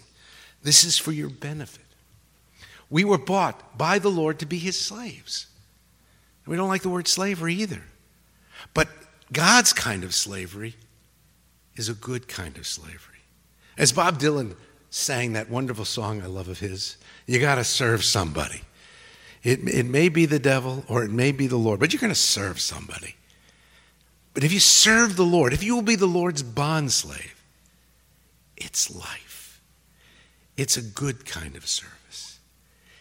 This 0.63 0.83
is 0.83 0.97
for 0.97 1.11
your 1.11 1.29
benefit. 1.29 1.85
We 2.89 3.03
were 3.03 3.17
bought 3.17 3.77
by 3.77 3.99
the 3.99 4.09
Lord 4.09 4.39
to 4.39 4.45
be 4.45 4.57
his 4.57 4.79
slaves. 4.79 5.47
We 6.45 6.55
don't 6.55 6.69
like 6.69 6.81
the 6.81 6.89
word 6.89 7.07
slavery 7.07 7.55
either. 7.55 7.83
But 8.73 8.87
God's 9.31 9.73
kind 9.73 10.03
of 10.03 10.15
slavery 10.15 10.75
is 11.75 11.89
a 11.89 11.93
good 11.93 12.27
kind 12.27 12.57
of 12.57 12.65
slavery. 12.65 13.19
As 13.77 13.91
Bob 13.91 14.19
Dylan 14.19 14.55
sang 14.89 15.33
that 15.33 15.49
wonderful 15.49 15.85
song 15.85 16.21
I 16.21 16.25
love 16.25 16.47
of 16.47 16.59
his, 16.59 16.97
you 17.25 17.39
got 17.39 17.55
to 17.55 17.63
serve 17.63 18.03
somebody. 18.03 18.61
It, 19.43 19.67
it 19.67 19.85
may 19.85 20.09
be 20.09 20.25
the 20.25 20.39
devil 20.39 20.83
or 20.87 21.03
it 21.03 21.11
may 21.11 21.31
be 21.31 21.47
the 21.47 21.57
Lord, 21.57 21.79
but 21.79 21.93
you're 21.93 22.01
going 22.01 22.09
to 22.09 22.15
serve 22.15 22.59
somebody. 22.59 23.15
But 24.33 24.43
if 24.43 24.53
you 24.53 24.59
serve 24.59 25.15
the 25.15 25.25
Lord, 25.25 25.53
if 25.53 25.63
you 25.63 25.75
will 25.75 25.81
be 25.81 25.95
the 25.95 26.05
Lord's 26.05 26.43
bond 26.43 26.91
slave, 26.91 27.43
it's 28.55 28.93
life. 28.93 29.26
It's 30.57 30.75
a 30.75 30.81
good 30.81 31.25
kind 31.25 31.55
of 31.55 31.67
service. 31.67 32.39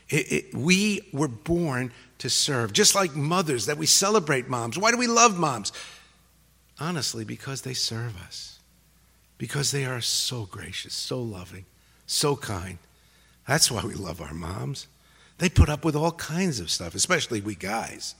It, 0.08 0.32
it, 0.32 0.54
we 0.54 1.08
were 1.12 1.28
born 1.28 1.90
to 2.18 2.30
serve, 2.30 2.72
just 2.72 2.94
like 2.94 3.16
mothers 3.16 3.66
that 3.66 3.78
we 3.78 3.86
celebrate 3.86 4.48
moms. 4.48 4.78
Why 4.78 4.90
do 4.90 4.98
we 4.98 5.06
love 5.06 5.38
moms? 5.38 5.72
Honestly, 6.78 7.24
because 7.24 7.62
they 7.62 7.74
serve 7.74 8.16
us, 8.22 8.58
because 9.38 9.72
they 9.72 9.84
are 9.84 10.00
so 10.00 10.46
gracious, 10.46 10.94
so 10.94 11.20
loving, 11.20 11.64
so 12.06 12.36
kind. 12.36 12.78
That's 13.48 13.70
why 13.70 13.84
we 13.84 13.94
love 13.94 14.20
our 14.20 14.34
moms. 14.34 14.86
They 15.38 15.48
put 15.48 15.68
up 15.68 15.84
with 15.84 15.96
all 15.96 16.12
kinds 16.12 16.60
of 16.60 16.70
stuff, 16.70 16.94
especially 16.94 17.40
we 17.40 17.54
guys. 17.54 18.14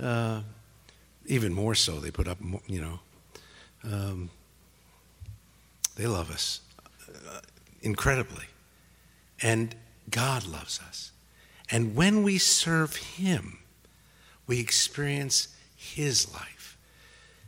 Uh, 0.00 0.42
even 1.26 1.52
more 1.52 1.74
so, 1.74 2.00
they 2.00 2.10
put 2.10 2.26
up, 2.26 2.38
you 2.66 2.80
know. 2.80 3.00
Um, 3.84 4.30
they 5.96 6.06
love 6.06 6.30
us 6.30 6.60
incredibly. 7.82 8.46
And 9.42 9.74
God 10.10 10.46
loves 10.46 10.80
us. 10.86 11.12
And 11.70 11.94
when 11.94 12.22
we 12.22 12.38
serve 12.38 12.96
Him, 12.96 13.58
we 14.46 14.60
experience 14.60 15.48
His 15.76 16.32
life 16.34 16.76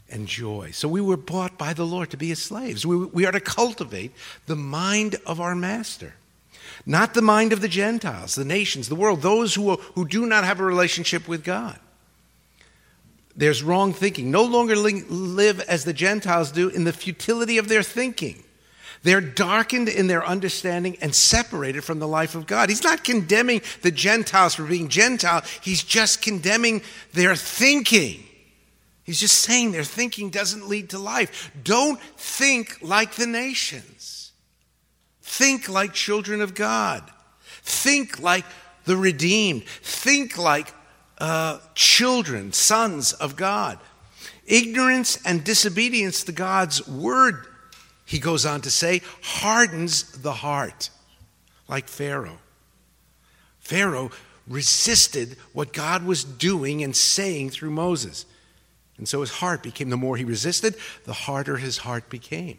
and 0.08 0.26
joy. 0.26 0.70
So 0.72 0.88
we 0.88 1.00
were 1.00 1.16
bought 1.16 1.58
by 1.58 1.72
the 1.72 1.86
Lord 1.86 2.10
to 2.10 2.16
be 2.16 2.28
His 2.28 2.40
slaves. 2.40 2.86
We, 2.86 2.96
we 2.96 3.26
are 3.26 3.32
to 3.32 3.40
cultivate 3.40 4.12
the 4.46 4.56
mind 4.56 5.16
of 5.26 5.40
our 5.40 5.54
Master, 5.54 6.14
not 6.86 7.14
the 7.14 7.22
mind 7.22 7.52
of 7.52 7.60
the 7.60 7.68
Gentiles, 7.68 8.34
the 8.34 8.44
nations, 8.44 8.88
the 8.88 8.94
world, 8.94 9.22
those 9.22 9.54
who, 9.54 9.74
who 9.76 10.06
do 10.06 10.26
not 10.26 10.44
have 10.44 10.60
a 10.60 10.64
relationship 10.64 11.26
with 11.26 11.42
God. 11.42 11.78
There's 13.34 13.62
wrong 13.62 13.94
thinking. 13.94 14.30
No 14.30 14.44
longer 14.44 14.76
live 14.76 15.60
as 15.60 15.84
the 15.84 15.94
Gentiles 15.94 16.52
do 16.52 16.68
in 16.68 16.84
the 16.84 16.92
futility 16.92 17.56
of 17.58 17.68
their 17.68 17.82
thinking. 17.82 18.44
They're 19.02 19.20
darkened 19.20 19.88
in 19.88 20.06
their 20.06 20.24
understanding 20.24 20.96
and 21.00 21.14
separated 21.14 21.82
from 21.82 21.98
the 21.98 22.08
life 22.08 22.34
of 22.34 22.46
God. 22.46 22.68
He's 22.68 22.84
not 22.84 23.02
condemning 23.02 23.62
the 23.82 23.90
Gentiles 23.90 24.54
for 24.54 24.64
being 24.64 24.88
Gentile, 24.88 25.42
he's 25.60 25.82
just 25.82 26.22
condemning 26.22 26.82
their 27.12 27.34
thinking. 27.34 28.24
He's 29.04 29.18
just 29.18 29.38
saying 29.38 29.72
their 29.72 29.82
thinking 29.82 30.30
doesn't 30.30 30.68
lead 30.68 30.90
to 30.90 30.98
life. 30.98 31.50
Don't 31.64 32.00
think 32.00 32.78
like 32.82 33.14
the 33.16 33.26
nations. 33.26 34.30
Think 35.22 35.68
like 35.68 35.92
children 35.92 36.40
of 36.40 36.54
God. 36.54 37.02
Think 37.62 38.20
like 38.20 38.44
the 38.84 38.96
redeemed. 38.96 39.64
Think 39.64 40.38
like 40.38 40.72
uh, 41.18 41.58
children, 41.74 42.52
sons 42.52 43.12
of 43.12 43.34
God. 43.34 43.80
Ignorance 44.46 45.18
and 45.24 45.42
disobedience 45.42 46.22
to 46.24 46.32
God's 46.32 46.86
word 46.86 47.46
he 48.12 48.18
goes 48.18 48.44
on 48.44 48.60
to 48.60 48.70
say, 48.70 49.00
hardens 49.22 50.02
the 50.20 50.34
heart, 50.34 50.90
like 51.66 51.88
Pharaoh. 51.88 52.40
Pharaoh 53.58 54.10
resisted 54.46 55.38
what 55.54 55.72
God 55.72 56.04
was 56.04 56.22
doing 56.22 56.82
and 56.84 56.94
saying 56.94 57.48
through 57.48 57.70
Moses. 57.70 58.26
And 58.98 59.08
so 59.08 59.22
his 59.22 59.30
heart 59.30 59.62
became, 59.62 59.88
the 59.88 59.96
more 59.96 60.18
he 60.18 60.24
resisted, 60.24 60.76
the 61.04 61.14
harder 61.14 61.56
his 61.56 61.78
heart 61.78 62.10
became. 62.10 62.58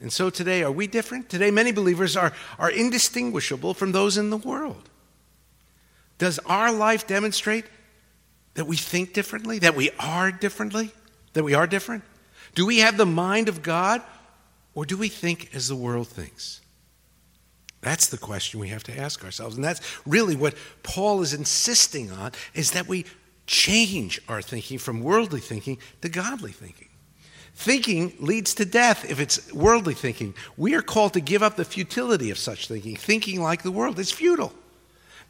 And 0.00 0.12
so 0.12 0.28
today, 0.28 0.64
are 0.64 0.72
we 0.72 0.88
different? 0.88 1.28
Today, 1.28 1.52
many 1.52 1.70
believers 1.70 2.16
are, 2.16 2.32
are 2.58 2.70
indistinguishable 2.70 3.74
from 3.74 3.92
those 3.92 4.18
in 4.18 4.30
the 4.30 4.36
world. 4.36 4.90
Does 6.18 6.40
our 6.46 6.72
life 6.72 7.06
demonstrate 7.06 7.66
that 8.54 8.66
we 8.66 8.76
think 8.76 9.12
differently, 9.12 9.60
that 9.60 9.76
we 9.76 9.90
are 10.00 10.32
differently, 10.32 10.90
that 11.34 11.44
we 11.44 11.54
are 11.54 11.68
different? 11.68 12.02
Do 12.56 12.66
we 12.66 12.78
have 12.78 12.96
the 12.96 13.06
mind 13.06 13.48
of 13.48 13.62
God 13.62 14.02
or 14.76 14.84
do 14.84 14.96
we 14.96 15.08
think 15.08 15.50
as 15.54 15.66
the 15.66 15.74
world 15.74 16.06
thinks? 16.06 16.60
That's 17.80 18.08
the 18.08 18.18
question 18.18 18.60
we 18.60 18.68
have 18.68 18.84
to 18.84 18.96
ask 18.96 19.24
ourselves. 19.24 19.56
And 19.56 19.64
that's 19.64 19.80
really 20.06 20.36
what 20.36 20.54
Paul 20.82 21.22
is 21.22 21.32
insisting 21.32 22.12
on 22.12 22.32
is 22.52 22.72
that 22.72 22.86
we 22.86 23.06
change 23.46 24.20
our 24.28 24.42
thinking 24.42 24.78
from 24.78 25.00
worldly 25.00 25.40
thinking 25.40 25.78
to 26.02 26.08
godly 26.10 26.52
thinking. 26.52 26.88
Thinking 27.54 28.12
leads 28.20 28.54
to 28.56 28.66
death 28.66 29.10
if 29.10 29.18
it's 29.18 29.50
worldly 29.52 29.94
thinking. 29.94 30.34
We 30.58 30.74
are 30.74 30.82
called 30.82 31.14
to 31.14 31.20
give 31.20 31.42
up 31.42 31.56
the 31.56 31.64
futility 31.64 32.30
of 32.30 32.36
such 32.36 32.68
thinking. 32.68 32.96
Thinking 32.96 33.40
like 33.40 33.62
the 33.62 33.70
world 33.70 33.98
is 33.98 34.12
futile. 34.12 34.52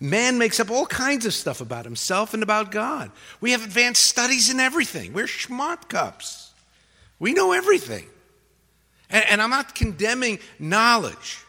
Man 0.00 0.38
makes 0.38 0.58
up 0.58 0.72
all 0.72 0.86
kinds 0.86 1.24
of 1.24 1.32
stuff 1.32 1.60
about 1.60 1.84
himself 1.84 2.34
and 2.34 2.42
about 2.42 2.72
God. 2.72 3.12
We 3.40 3.52
have 3.52 3.62
advanced 3.62 4.02
studies 4.02 4.50
in 4.50 4.58
everything. 4.58 5.12
We're 5.12 5.28
smart 5.28 5.88
cups. 5.88 6.52
We 7.20 7.32
know 7.32 7.52
everything. 7.52 8.06
And, 9.10 9.24
and 9.28 9.42
I'm 9.42 9.50
not 9.50 9.74
condemning 9.74 10.38
knowledge. 10.58 11.44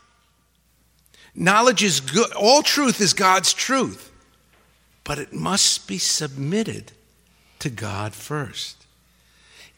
Knowledge 1.36 1.84
is 1.84 2.00
good. 2.00 2.32
All 2.34 2.64
truth 2.64 3.00
is 3.02 3.14
God's 3.14 3.54
truth. 3.54 4.12
But 5.04 5.20
it 5.20 5.34
must 5.34 5.88
be 5.88 5.98
submitted 5.98 6.92
to 7.60 7.70
God 7.70 8.14
first. 8.14 8.86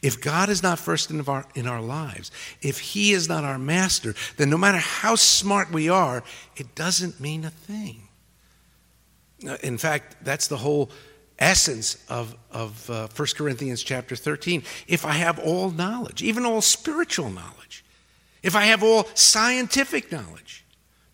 If 0.02 0.20
God 0.20 0.48
is 0.48 0.62
not 0.62 0.78
first 0.78 1.10
in 1.10 1.20
our, 1.20 1.44
in 1.54 1.66
our 1.66 1.82
lives, 1.82 2.30
if 2.62 2.80
He 2.80 3.12
is 3.12 3.28
not 3.28 3.44
our 3.44 3.58
master, 3.58 4.14
then 4.38 4.48
no 4.48 4.56
matter 4.56 4.78
how 4.78 5.14
smart 5.14 5.70
we 5.70 5.88
are, 5.88 6.24
it 6.56 6.74
doesn't 6.74 7.20
mean 7.20 7.44
a 7.44 7.50
thing. 7.50 8.08
In 9.62 9.78
fact, 9.78 10.16
that's 10.22 10.48
the 10.48 10.56
whole 10.56 10.90
essence 11.40 11.96
of, 12.08 12.36
of 12.52 12.88
uh, 12.90 13.08
1 13.16 13.28
Corinthians 13.36 13.82
chapter 13.82 14.14
13. 14.14 14.62
If 14.86 15.04
I 15.04 15.12
have 15.12 15.38
all 15.38 15.70
knowledge, 15.70 16.22
even 16.22 16.44
all 16.44 16.60
spiritual 16.60 17.30
knowledge, 17.30 17.84
if 18.42 18.54
I 18.54 18.64
have 18.66 18.82
all 18.82 19.08
scientific 19.14 20.12
knowledge, 20.12 20.64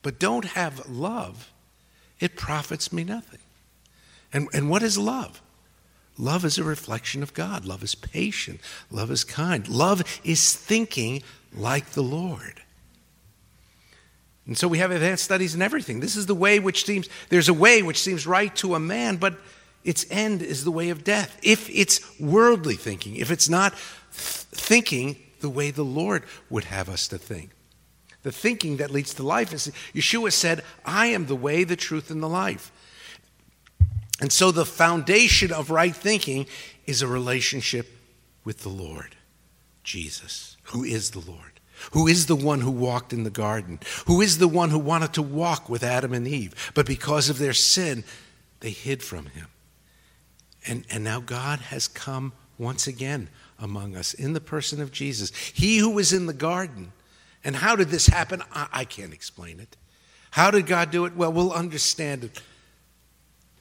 but 0.03 0.19
don't 0.19 0.45
have 0.45 0.89
love, 0.89 1.53
it 2.21 2.37
profits 2.37 2.93
me 2.93 3.05
nothing. 3.05 3.41
And, 4.33 4.49
and 4.53 4.69
what 4.69 4.83
is 4.83 4.99
love? 4.99 5.41
Love 6.19 6.45
is 6.45 6.59
a 6.59 6.65
reflection 6.65 7.23
of 7.23 7.35
God. 7.35 7.65
Love 7.65 7.83
is 7.83 7.95
patient. 7.95 8.61
Love 8.91 9.11
is 9.11 9.25
kind. 9.25 9.69
Love 9.69 10.03
is 10.25 10.55
thinking 10.55 11.23
like 11.55 11.91
the 11.91 12.03
Lord. 12.03 12.63
And 14.47 14.57
so 14.57 14.69
we 14.69 14.79
have 14.79 14.93
advanced 14.93 15.25
studies 15.25 15.55
in 15.55 15.63
everything. 15.63 16.01
This 16.01 16.17
is 16.17 16.27
the 16.27 16.35
way 16.35 16.59
which 16.59 16.85
seems, 16.85 17.09
there's 17.29 17.49
a 17.49 17.55
way 17.55 17.83
which 17.83 18.01
seems 18.01 18.27
right 18.27 18.55
to 18.57 18.75
a 18.75 18.81
man, 18.81 19.17
but 19.17 19.37
its 19.87 20.05
end 20.11 20.43
is 20.43 20.65
the 20.65 20.71
way 20.71 20.91
of 20.91 21.05
death. 21.05 21.39
If 21.43 21.71
it's 21.71 22.19
worldly 22.21 22.75
thinking, 22.75 23.17
if 23.17 23.31
it's 23.31 23.49
not 23.49 23.73
th- 23.73 23.81
thinking 24.13 25.17
the 25.41 25.49
way 25.49 25.71
the 25.71 25.85
Lord 25.85 26.25
would 26.51 26.65
have 26.65 26.89
us 26.89 27.09
to 27.09 27.19
think. 27.19 27.51
The 28.23 28.33
thinking 28.33 28.79
that 28.79 28.91
leads 28.91 29.15
to 29.15 29.23
life 29.23 29.53
is 29.53 29.71
Yeshua 29.95 30.33
said, 30.33 30.63
I 30.85 31.07
am 31.07 31.27
the 31.27 31.37
way, 31.37 31.63
the 31.63 31.77
truth, 31.77 32.11
and 32.11 32.23
the 32.23 32.29
life. 32.29 32.73
And 34.21 34.33
so 34.33 34.51
the 34.51 34.67
foundation 34.67 35.53
of 35.53 35.71
right 35.71 35.95
thinking 35.95 36.47
is 36.87 37.03
a 37.03 37.07
relationship 37.07 37.87
with 38.45 38.63
the 38.63 38.69
Lord, 38.69 39.15
Jesus, 39.85 40.57
who 40.65 40.83
is 40.83 41.13
the 41.13 41.21
Lord 41.21 41.57
who 41.93 42.07
is 42.07 42.27
the 42.27 42.37
one 42.37 42.63
who 42.63 42.71
walked 42.71 43.13
in 43.13 43.25
the 43.25 43.31
garden, 43.31 43.79
who 44.07 44.21
is 44.21 44.39
the 44.39 44.49
one 44.49 44.71
who 44.71 44.79
wanted 44.79 45.13
to 45.13 45.23
walk 45.23 45.69
with 45.69 45.83
Adam 45.83 46.13
and 46.13 46.27
Eve, 46.27 46.73
but 46.75 46.87
because 46.87 47.29
of 47.29 47.39
their 47.39 47.53
sin, 47.53 48.03
they 48.61 48.71
hid 48.71 49.03
from 49.03 49.27
him. 49.27 49.47
And, 50.67 50.85
and 50.91 51.05
now 51.05 51.21
God 51.21 51.61
has 51.61 51.89
come 51.89 52.33
once 52.59 52.87
again 52.87 53.29
among 53.59 53.97
us 53.97 54.15
in 54.15 54.33
the 54.33 54.41
person 54.41 54.81
of 54.81 54.93
Jesus. 54.93 55.35
He 55.35 55.79
who 55.79 55.91
was 55.91 56.13
in 56.13 56.27
the 56.27 56.33
garden. 56.33 56.93
And 57.45 57.57
how 57.57 57.77
did 57.77 57.89
this 57.89 58.07
happen? 58.07 58.43
I, 58.53 58.69
I 58.73 58.85
can't 58.85 59.13
explain 59.13 59.61
it. 59.61 59.77
How 60.31 60.51
did 60.51 60.67
God 60.67 60.91
do 60.91 61.05
it? 61.05 61.17
Well, 61.17 61.33
we'll 61.33 61.53
understand 61.53 62.25
it 62.25 62.43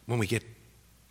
when 0.05 0.19
we 0.19 0.27
get 0.27 0.43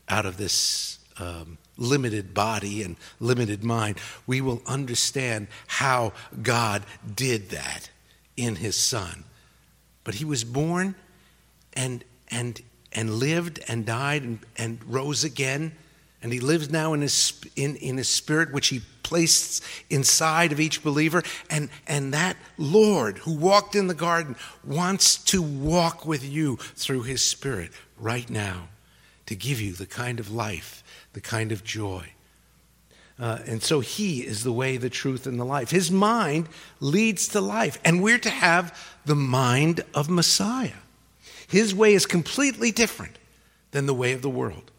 out 0.08 0.26
of 0.26 0.36
this 0.36 0.98
um, 1.18 1.58
limited 1.76 2.34
body 2.34 2.82
and 2.82 2.96
limited 3.20 3.64
mind. 3.64 3.98
We 4.26 4.40
will 4.40 4.62
understand 4.66 5.48
how 5.66 6.12
God 6.42 6.84
did 7.14 7.50
that 7.50 7.88
in 8.36 8.56
his 8.56 8.76
son. 8.76 9.24
But 10.02 10.14
he 10.14 10.24
was 10.24 10.44
born 10.44 10.94
and, 11.72 12.04
and, 12.28 12.60
and 12.92 13.14
lived 13.14 13.60
and 13.68 13.86
died 13.86 14.22
and, 14.22 14.38
and 14.56 14.80
rose 14.86 15.24
again 15.24 15.72
and 16.24 16.32
he 16.32 16.40
lives 16.40 16.70
now 16.70 16.94
in 16.94 17.02
his, 17.02 17.38
in, 17.54 17.76
in 17.76 17.98
his 17.98 18.08
spirit, 18.08 18.50
which 18.50 18.68
he 18.68 18.80
placed 19.02 19.62
inside 19.90 20.52
of 20.52 20.58
each 20.58 20.82
believer. 20.82 21.22
And, 21.50 21.68
and 21.86 22.14
that 22.14 22.38
Lord 22.56 23.18
who 23.18 23.36
walked 23.36 23.74
in 23.74 23.88
the 23.88 23.94
garden 23.94 24.34
wants 24.64 25.22
to 25.24 25.42
walk 25.42 26.06
with 26.06 26.24
you 26.24 26.56
through 26.56 27.02
his 27.02 27.22
spirit 27.22 27.72
right 27.98 28.28
now 28.30 28.68
to 29.26 29.36
give 29.36 29.60
you 29.60 29.74
the 29.74 29.84
kind 29.84 30.18
of 30.18 30.32
life, 30.32 30.82
the 31.12 31.20
kind 31.20 31.52
of 31.52 31.62
joy. 31.62 32.08
Uh, 33.20 33.40
and 33.46 33.62
so 33.62 33.80
he 33.80 34.20
is 34.20 34.44
the 34.44 34.52
way, 34.52 34.78
the 34.78 34.88
truth, 34.88 35.26
and 35.26 35.38
the 35.38 35.44
life. 35.44 35.70
His 35.70 35.90
mind 35.90 36.48
leads 36.80 37.28
to 37.28 37.40
life, 37.42 37.78
and 37.84 38.02
we're 38.02 38.18
to 38.18 38.30
have 38.30 38.96
the 39.04 39.14
mind 39.14 39.84
of 39.92 40.08
Messiah. 40.08 40.80
His 41.48 41.74
way 41.74 41.92
is 41.92 42.06
completely 42.06 42.70
different 42.70 43.18
than 43.72 43.84
the 43.84 43.92
way 43.92 44.14
of 44.14 44.22
the 44.22 44.30
world. 44.30 44.70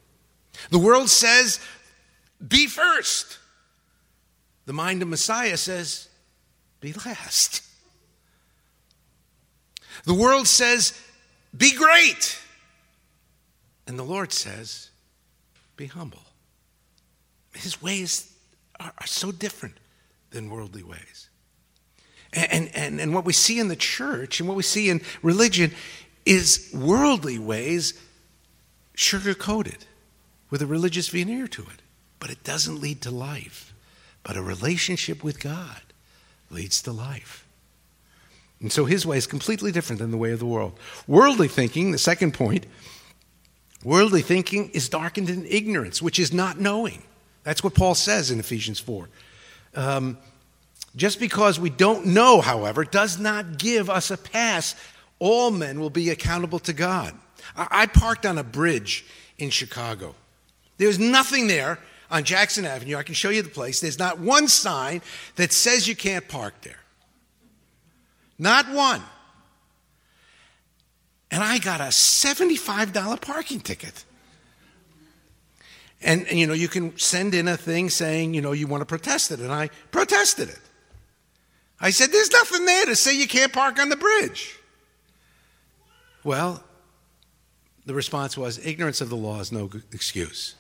The 0.70 0.80
world 0.80 1.10
says, 1.10 1.60
be 2.46 2.68
first. 2.68 3.40
The 4.66 4.74
mind 4.74 5.02
of 5.02 5.08
Messiah 5.08 5.58
says, 5.58 6.10
be 6.82 6.94
last. 6.94 7.62
The 10.06 10.14
world 10.14 10.48
says, 10.48 11.00
be 11.56 11.74
great. 11.76 12.38
And 13.88 13.98
the 13.98 14.04
Lord 14.04 14.32
says, 14.32 14.90
be 15.78 15.88
humble. 15.88 16.24
His 17.54 17.82
ways 17.82 18.32
are, 18.80 18.94
are 18.98 19.08
so 19.08 19.32
different 19.32 19.76
than 20.32 20.50
worldly 20.50 20.84
ways. 20.84 21.30
And, 22.34 22.70
and, 22.76 23.00
and 23.00 23.14
what 23.14 23.24
we 23.24 23.32
see 23.32 23.60
in 23.60 23.70
the 23.70 23.76
church 23.76 24.40
and 24.40 24.50
what 24.50 24.58
we 24.58 24.64
see 24.64 24.90
in 24.90 25.02
religion 25.22 25.72
is 26.26 26.70
worldly 26.74 27.40
ways 27.40 27.94
sugar 28.96 29.34
coated 29.34 29.86
with 30.50 30.62
a 30.62 30.68
religious 30.68 31.08
veneer 31.08 31.48
to 31.48 31.62
it. 31.64 31.82
But 32.20 32.30
it 32.30 32.44
doesn't 32.44 32.82
lead 32.82 33.02
to 33.02 33.12
life. 33.12 33.74
But 34.24 34.38
a 34.38 34.42
relationship 34.42 35.24
with 35.24 35.40
God 35.40 35.82
leads 36.50 36.82
to 36.84 36.92
life. 36.92 37.46
And 38.62 38.72
so 38.72 38.86
his 38.86 39.06
way 39.06 39.18
is 39.18 39.28
completely 39.28 39.72
different 39.72 40.00
than 40.00 40.12
the 40.12 40.18
way 40.18 40.32
of 40.32 40.40
the 40.40 40.46
world. 40.46 40.80
Worldly 41.08 41.48
thinking, 41.48 41.92
the 41.92 41.98
second 41.98 42.34
point, 42.34 42.66
worldly 43.84 44.22
thinking 44.22 44.70
is 44.70 44.90
darkened 44.90 45.30
in 45.30 45.46
ignorance, 45.46 46.02
which 46.02 46.20
is 46.20 46.34
not 46.34 46.60
knowing. 46.60 47.04
That's 47.44 47.64
what 47.64 47.76
Paul 47.76 47.96
says 47.96 48.32
in 48.32 48.40
Ephesians 48.40 48.80
4. 48.80 49.10
Um, 49.76 50.18
just 50.96 51.20
because 51.20 51.60
we 51.60 51.70
don't 51.70 52.08
know, 52.08 52.42
however, 52.42 52.86
does 52.86 53.20
not 53.20 53.60
give 53.60 53.90
us 53.90 54.10
a 54.10 54.18
pass. 54.18 54.76
All 55.20 55.52
men 55.52 55.80
will 55.80 55.90
be 55.90 56.10
accountable 56.10 56.60
to 56.60 56.74
God. 56.74 57.14
I 57.56 57.86
parked 57.86 58.26
on 58.26 58.38
a 58.38 58.44
bridge 58.44 59.06
in 59.38 59.50
Chicago. 59.50 60.16
There's 60.78 61.00
nothing 61.00 61.48
there 61.48 61.80
on 62.12 62.24
Jackson 62.24 62.66
Avenue. 62.66 62.98
I 62.98 63.04
can 63.04 63.16
show 63.16 63.30
you 63.30 63.42
the 63.42 63.50
place. 63.50 63.80
There's 63.80 64.00
not 64.00 64.20
one 64.20 64.48
sign 64.48 65.02
that 65.36 65.52
says 65.52 65.88
you 65.88 65.96
can't 65.96 66.28
park 66.28 66.62
there. 66.62 66.80
Not 68.38 68.70
one. 68.70 69.02
And 71.32 71.44
I 71.44 71.58
got 71.58 71.82
a 71.82 71.86
$75 71.86 73.22
parking 73.22 73.60
ticket. 73.60 74.06
And, 76.02 76.28
and, 76.28 76.38
you 76.38 76.46
know, 76.46 76.54
you 76.54 76.68
can 76.68 76.98
send 76.98 77.34
in 77.34 77.48
a 77.48 77.58
thing 77.58 77.90
saying, 77.90 78.34
you 78.34 78.42
know, 78.42 78.52
you 78.52 78.68
want 78.68 78.82
to 78.82 78.86
protest 78.86 79.32
it. 79.32 79.40
And 79.40 79.52
I 79.52 79.70
protested 79.92 80.50
it. 80.50 80.60
I 81.80 81.90
said, 81.90 82.12
there's 82.12 82.32
nothing 82.32 82.66
there 82.66 82.86
to 82.86 82.96
say 82.96 83.18
you 83.18 83.28
can't 83.28 83.52
park 83.52 83.80
on 83.80 83.90
the 83.90 83.96
bridge. 83.96 84.58
Well, 86.24 86.64
the 87.86 87.94
response 87.94 88.38
was, 88.38 88.64
ignorance 88.66 89.02
of 89.02 89.10
the 89.10 89.16
law 89.16 89.40
is 89.40 89.52
no 89.52 89.70
excuse. 89.92 90.56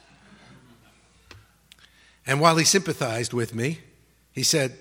And 2.28 2.40
while 2.40 2.58
he 2.58 2.66
sympathized 2.66 3.34
with 3.34 3.54
me, 3.54 3.80
he 4.32 4.44
said, 4.44 4.78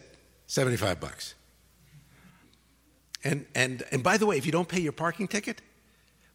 75 0.47 1.01
bucks. 1.01 1.35
And, 3.23 3.47
and, 3.55 3.83
and 3.91 4.03
by 4.03 4.17
the 4.19 4.27
way, 4.27 4.37
if 4.37 4.45
you 4.47 4.53
don't 4.53 4.69
pay 4.69 4.81
your 4.81 4.93
parking 4.93 5.29
ticket, 5.29 5.63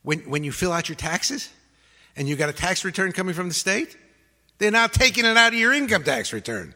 when, 0.02 0.20
when 0.22 0.44
you 0.44 0.52
fill 0.52 0.72
out 0.72 0.90
your 0.90 0.96
taxes 0.96 1.50
and 2.16 2.28
you 2.28 2.36
got 2.36 2.50
a 2.50 2.54
tax 2.54 2.84
return 2.84 3.12
coming 3.12 3.36
from 3.36 3.48
the 3.48 3.54
state, 3.54 3.96
they're 4.58 4.72
now 4.72 4.88
taking 4.88 5.26
it 5.26 5.38
out 5.38 5.54
of 5.54 5.60
your 5.60 5.74
income 5.74 6.04
tax 6.04 6.34
return. 6.34 6.74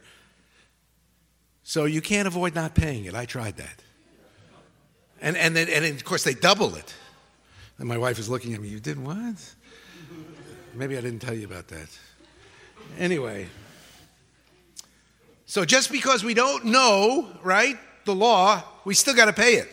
So 1.63 1.85
you 1.85 2.01
can't 2.01 2.27
avoid 2.27 2.53
not 2.53 2.75
paying 2.75 3.05
it. 3.05 3.15
I 3.15 3.25
tried 3.25 3.57
that. 3.57 3.81
And, 5.21 5.37
and, 5.37 5.55
then, 5.55 5.69
and 5.69 5.85
of 5.85 6.03
course, 6.03 6.23
they 6.23 6.33
double 6.33 6.75
it. 6.75 6.93
And 7.79 7.87
my 7.87 7.97
wife 7.97 8.19
is 8.19 8.29
looking 8.29 8.53
at 8.53 8.61
me, 8.61 8.67
You 8.67 8.79
did 8.79 9.03
what? 9.03 9.35
Maybe 10.75 10.97
I 10.97 11.01
didn't 11.01 11.19
tell 11.19 11.33
you 11.33 11.45
about 11.45 11.67
that. 11.69 11.87
Anyway. 12.99 13.47
So 15.53 15.65
just 15.65 15.91
because 15.91 16.23
we 16.23 16.33
don't 16.33 16.65
know, 16.65 17.27
right, 17.43 17.77
the 18.05 18.15
law, 18.15 18.63
we 18.85 18.95
still 18.95 19.13
got 19.13 19.25
to 19.25 19.33
pay 19.33 19.57
it. 19.57 19.69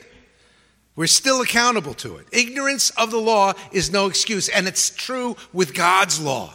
We're 0.94 1.06
still 1.06 1.40
accountable 1.40 1.94
to 1.94 2.18
it. 2.18 2.26
Ignorance 2.32 2.90
of 2.98 3.10
the 3.10 3.16
law 3.16 3.54
is 3.72 3.90
no 3.90 4.06
excuse, 4.06 4.50
and 4.50 4.68
it's 4.68 4.90
true 4.90 5.38
with 5.54 5.72
God's 5.72 6.20
law. 6.20 6.52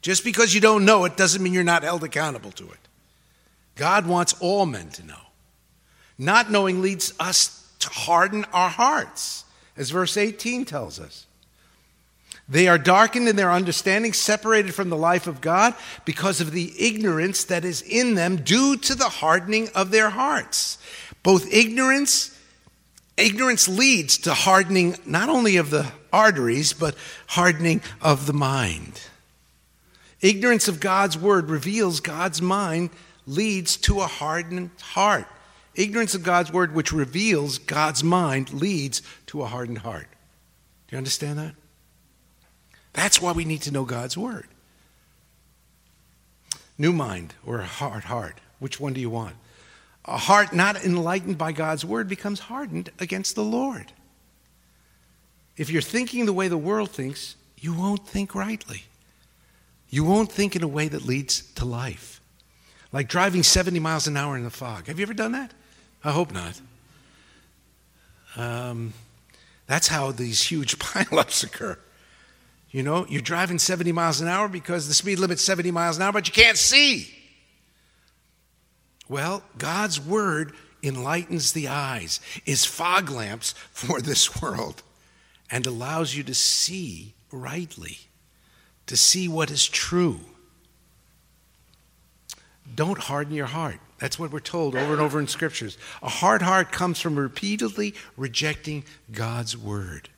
Just 0.00 0.24
because 0.24 0.54
you 0.54 0.60
don't 0.62 0.86
know 0.86 1.04
it 1.04 1.18
doesn't 1.18 1.42
mean 1.42 1.52
you're 1.52 1.64
not 1.64 1.82
held 1.82 2.02
accountable 2.02 2.52
to 2.52 2.64
it. 2.64 2.78
God 3.76 4.06
wants 4.06 4.34
all 4.40 4.64
men 4.64 4.88
to 4.88 5.04
know. 5.04 5.20
Not 6.16 6.50
knowing 6.50 6.80
leads 6.80 7.12
us 7.20 7.70
to 7.80 7.90
harden 7.90 8.46
our 8.54 8.70
hearts, 8.70 9.44
as 9.76 9.90
verse 9.90 10.16
18 10.16 10.64
tells 10.64 10.98
us. 10.98 11.26
They 12.50 12.66
are 12.66 12.78
darkened 12.78 13.28
in 13.28 13.36
their 13.36 13.52
understanding, 13.52 14.12
separated 14.12 14.74
from 14.74 14.90
the 14.90 14.96
life 14.96 15.28
of 15.28 15.40
God 15.40 15.72
because 16.04 16.40
of 16.40 16.50
the 16.50 16.74
ignorance 16.76 17.44
that 17.44 17.64
is 17.64 17.80
in 17.80 18.16
them 18.16 18.38
due 18.38 18.76
to 18.76 18.96
the 18.96 19.08
hardening 19.08 19.68
of 19.72 19.92
their 19.92 20.10
hearts. 20.10 20.76
Both 21.22 21.52
ignorance, 21.52 22.36
ignorance 23.16 23.68
leads 23.68 24.18
to 24.18 24.34
hardening 24.34 24.96
not 25.06 25.28
only 25.28 25.58
of 25.58 25.70
the 25.70 25.92
arteries, 26.12 26.72
but 26.72 26.96
hardening 27.28 27.82
of 28.02 28.26
the 28.26 28.32
mind. 28.32 29.00
Ignorance 30.20 30.66
of 30.66 30.80
God's 30.80 31.16
word 31.16 31.50
reveals 31.50 32.00
God's 32.00 32.42
mind 32.42 32.90
leads 33.28 33.76
to 33.76 34.00
a 34.00 34.08
hardened 34.08 34.70
heart. 34.80 35.26
Ignorance 35.76 36.16
of 36.16 36.24
God's 36.24 36.52
word, 36.52 36.74
which 36.74 36.90
reveals 36.90 37.58
God's 37.58 38.02
mind, 38.02 38.52
leads 38.52 39.02
to 39.26 39.42
a 39.42 39.46
hardened 39.46 39.78
heart. 39.78 40.08
Do 40.88 40.96
you 40.96 40.98
understand 40.98 41.38
that? 41.38 41.54
That's 42.92 43.20
why 43.20 43.32
we 43.32 43.44
need 43.44 43.62
to 43.62 43.70
know 43.70 43.84
God's 43.84 44.16
word. 44.16 44.46
New 46.76 46.92
mind 46.92 47.34
or 47.44 47.60
a 47.60 47.66
hard 47.66 48.04
heart. 48.04 48.38
Which 48.58 48.80
one 48.80 48.92
do 48.92 49.00
you 49.00 49.10
want? 49.10 49.36
A 50.04 50.16
heart 50.16 50.52
not 50.52 50.82
enlightened 50.84 51.38
by 51.38 51.52
God's 51.52 51.84
word 51.84 52.08
becomes 52.08 52.40
hardened 52.40 52.90
against 52.98 53.34
the 53.34 53.44
Lord. 53.44 53.92
If 55.56 55.70
you're 55.70 55.82
thinking 55.82 56.24
the 56.24 56.32
way 56.32 56.48
the 56.48 56.56
world 56.56 56.90
thinks, 56.90 57.36
you 57.58 57.74
won't 57.74 58.08
think 58.08 58.34
rightly. 58.34 58.84
You 59.90 60.04
won't 60.04 60.32
think 60.32 60.56
in 60.56 60.62
a 60.62 60.68
way 60.68 60.88
that 60.88 61.04
leads 61.04 61.42
to 61.54 61.64
life. 61.64 62.20
Like 62.92 63.08
driving 63.08 63.42
70 63.42 63.78
miles 63.78 64.06
an 64.06 64.16
hour 64.16 64.36
in 64.36 64.44
the 64.44 64.50
fog. 64.50 64.86
Have 64.86 64.98
you 64.98 65.02
ever 65.02 65.14
done 65.14 65.32
that? 65.32 65.52
I 66.02 66.12
hope 66.12 66.32
not. 66.32 66.60
Um, 68.36 68.94
that's 69.66 69.88
how 69.88 70.12
these 70.12 70.42
huge 70.42 70.78
pileups 70.78 71.44
occur. 71.44 71.78
You 72.70 72.82
know, 72.84 73.04
you're 73.08 73.20
driving 73.20 73.58
70 73.58 73.90
miles 73.92 74.20
an 74.20 74.28
hour 74.28 74.48
because 74.48 74.86
the 74.86 74.94
speed 74.94 75.18
limit's 75.18 75.42
70 75.42 75.70
miles 75.70 75.96
an 75.96 76.02
hour, 76.02 76.12
but 76.12 76.28
you 76.28 76.32
can't 76.32 76.56
see. 76.56 77.12
Well, 79.08 79.42
God's 79.58 80.00
word 80.00 80.54
enlightens 80.82 81.52
the 81.52 81.68
eyes, 81.68 82.20
is 82.46 82.64
fog 82.64 83.10
lamps 83.10 83.52
for 83.72 84.00
this 84.00 84.40
world, 84.40 84.82
and 85.50 85.66
allows 85.66 86.14
you 86.14 86.22
to 86.22 86.34
see 86.34 87.14
rightly, 87.32 87.98
to 88.86 88.96
see 88.96 89.26
what 89.26 89.50
is 89.50 89.68
true. 89.68 90.20
Don't 92.74 92.98
harden 92.98 93.34
your 93.34 93.46
heart. 93.46 93.80
That's 93.98 94.18
what 94.18 94.30
we're 94.30 94.40
told 94.40 94.76
over 94.76 94.92
and 94.92 95.02
over 95.02 95.18
in 95.18 95.26
scriptures. 95.26 95.76
A 96.02 96.08
hard 96.08 96.40
heart 96.40 96.70
comes 96.70 97.00
from 97.00 97.18
repeatedly 97.18 97.94
rejecting 98.16 98.84
God's 99.10 99.56
word. 99.56 100.08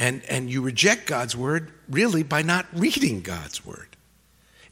And, 0.00 0.22
and 0.30 0.50
you 0.50 0.62
reject 0.62 1.06
God's 1.06 1.36
word 1.36 1.70
really 1.88 2.22
by 2.22 2.40
not 2.40 2.66
reading 2.72 3.20
God's 3.20 3.66
word. 3.66 3.96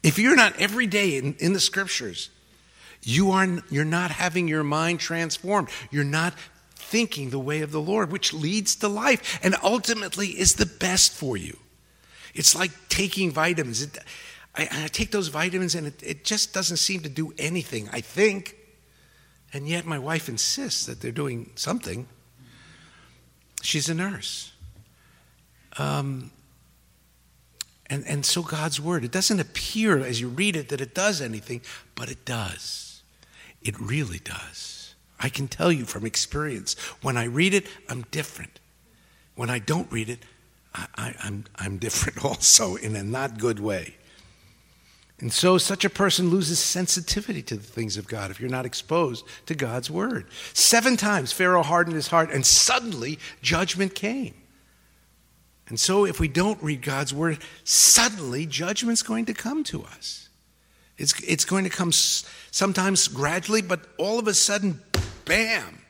If 0.01 0.17
you're 0.17 0.35
not 0.35 0.59
every 0.59 0.87
day 0.87 1.17
in, 1.17 1.35
in 1.35 1.53
the 1.53 1.59
scriptures, 1.59 2.31
you 3.03 3.29
are, 3.31 3.47
you're 3.69 3.85
not 3.85 4.09
having 4.09 4.47
your 4.47 4.63
mind 4.63 4.99
transformed. 4.99 5.69
You're 5.91 6.03
not 6.03 6.33
thinking 6.73 7.29
the 7.29 7.39
way 7.39 7.61
of 7.61 7.71
the 7.71 7.79
Lord, 7.79 8.11
which 8.11 8.33
leads 8.33 8.75
to 8.77 8.87
life 8.87 9.39
and 9.43 9.55
ultimately 9.61 10.29
is 10.29 10.55
the 10.55 10.65
best 10.65 11.13
for 11.13 11.37
you. 11.37 11.55
It's 12.33 12.55
like 12.55 12.71
taking 12.89 13.31
vitamins. 13.31 13.83
It, 13.83 13.99
I, 14.55 14.67
I, 14.71 14.87
take 14.87 15.11
those 15.11 15.27
vitamins 15.27 15.75
and 15.75 15.85
it, 15.85 16.01
it 16.01 16.25
just 16.25 16.55
doesn't 16.55 16.77
seem 16.77 17.01
to 17.01 17.09
do 17.09 17.33
anything, 17.37 17.87
I 17.91 18.01
think. 18.01 18.55
And 19.53 19.67
yet 19.67 19.85
my 19.85 19.99
wife 19.99 20.27
insists 20.27 20.87
that 20.87 21.01
they're 21.01 21.11
doing 21.11 21.51
something. 21.53 22.07
She's 23.61 23.89
a 23.89 23.93
nurse. 23.93 24.53
Um, 25.79 26.31
and, 27.89 28.05
and 28.05 28.25
so 28.25 28.43
God's 28.43 28.79
word, 28.79 29.03
it 29.03 29.11
doesn't 29.11 29.39
appear 29.39 29.97
as 29.97 30.21
you 30.21 30.27
read 30.27 30.55
it 30.55 30.69
that 30.69 30.81
it 30.81 30.93
does 30.93 31.21
anything, 31.21 31.61
but 31.95 32.09
it 32.11 32.23
does. 32.25 33.01
It 33.63 33.79
really 33.79 34.19
does. 34.19 34.93
I 35.19 35.29
can 35.29 35.47
tell 35.47 35.71
you 35.71 35.85
from 35.85 36.05
experience, 36.05 36.75
when 37.01 37.17
I 37.17 37.23
read 37.25 37.53
it, 37.53 37.65
I'm 37.89 38.03
different. 38.11 38.59
When 39.35 39.49
I 39.49 39.59
don't 39.59 39.91
read 39.91 40.09
it, 40.09 40.19
I, 40.75 41.15
I'm, 41.23 41.45
I'm 41.55 41.77
different 41.77 42.23
also 42.25 42.75
in 42.75 42.95
a 42.95 43.03
not 43.03 43.39
good 43.39 43.59
way. 43.59 43.95
And 45.21 45.33
so, 45.33 45.57
such 45.57 45.83
a 45.83 45.89
person 45.89 46.29
loses 46.29 46.59
sensitivity 46.59 47.41
to 47.41 47.57
the 47.57 47.63
things 47.63 47.97
of 47.97 48.07
God 48.07 48.31
if 48.31 48.39
you're 48.39 48.49
not 48.49 48.65
exposed 48.65 49.25
to 49.47 49.55
God's 49.55 49.91
word. 49.91 50.27
Seven 50.53 50.95
times 50.95 51.33
Pharaoh 51.33 51.63
hardened 51.63 51.95
his 51.95 52.07
heart, 52.07 52.31
and 52.31 52.45
suddenly 52.45 53.19
judgment 53.41 53.95
came. 53.95 54.33
And 55.69 55.79
so, 55.79 56.05
if 56.05 56.19
we 56.19 56.27
don't 56.27 56.61
read 56.61 56.81
God's 56.81 57.13
word, 57.13 57.39
suddenly 57.63 58.45
judgment's 58.45 59.03
going 59.03 59.25
to 59.25 59.33
come 59.33 59.63
to 59.65 59.83
us. 59.83 60.29
It's, 60.97 61.17
it's 61.23 61.45
going 61.45 61.63
to 61.63 61.69
come 61.69 61.91
sometimes 61.91 63.07
gradually, 63.07 63.61
but 63.61 63.81
all 63.97 64.19
of 64.19 64.27
a 64.27 64.33
sudden, 64.33 64.81
bam, 65.25 65.81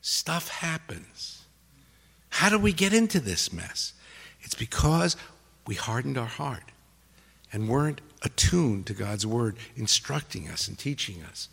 stuff 0.00 0.48
happens. 0.48 1.44
How 2.30 2.48
do 2.48 2.58
we 2.58 2.72
get 2.72 2.92
into 2.92 3.20
this 3.20 3.52
mess? 3.52 3.92
It's 4.40 4.54
because 4.54 5.16
we 5.66 5.74
hardened 5.74 6.18
our 6.18 6.26
heart. 6.26 6.64
and 7.52 7.68
weren't 7.68 8.00
attuned 8.22 8.86
to 8.86 8.94
God's 8.94 9.26
word, 9.26 9.56
instructing 9.76 10.48
us 10.48 10.68
and 10.68 10.78
teaching 10.78 11.22
us. 11.22 11.48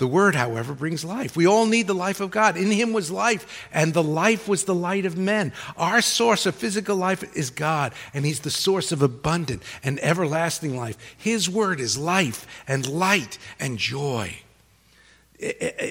The 0.00 0.06
word, 0.06 0.34
however, 0.34 0.72
brings 0.72 1.04
life. 1.04 1.36
We 1.36 1.46
all 1.46 1.66
need 1.66 1.86
the 1.86 1.94
life 1.94 2.20
of 2.20 2.30
God. 2.30 2.56
In 2.56 2.70
him 2.70 2.94
was 2.94 3.10
life, 3.10 3.68
and 3.70 3.92
the 3.92 4.02
life 4.02 4.48
was 4.48 4.64
the 4.64 4.74
light 4.74 5.04
of 5.04 5.18
men. 5.18 5.52
Our 5.76 6.00
source 6.00 6.46
of 6.46 6.54
physical 6.54 6.96
life 6.96 7.36
is 7.36 7.50
God, 7.50 7.92
and 8.14 8.24
he's 8.24 8.40
the 8.40 8.50
source 8.50 8.92
of 8.92 9.02
abundant 9.02 9.62
and 9.84 10.00
everlasting 10.00 10.74
life. 10.74 10.96
His 11.18 11.50
word 11.50 11.80
is 11.80 11.98
life 11.98 12.46
and 12.66 12.88
light 12.88 13.36
and 13.60 13.76
joy. 13.76 14.38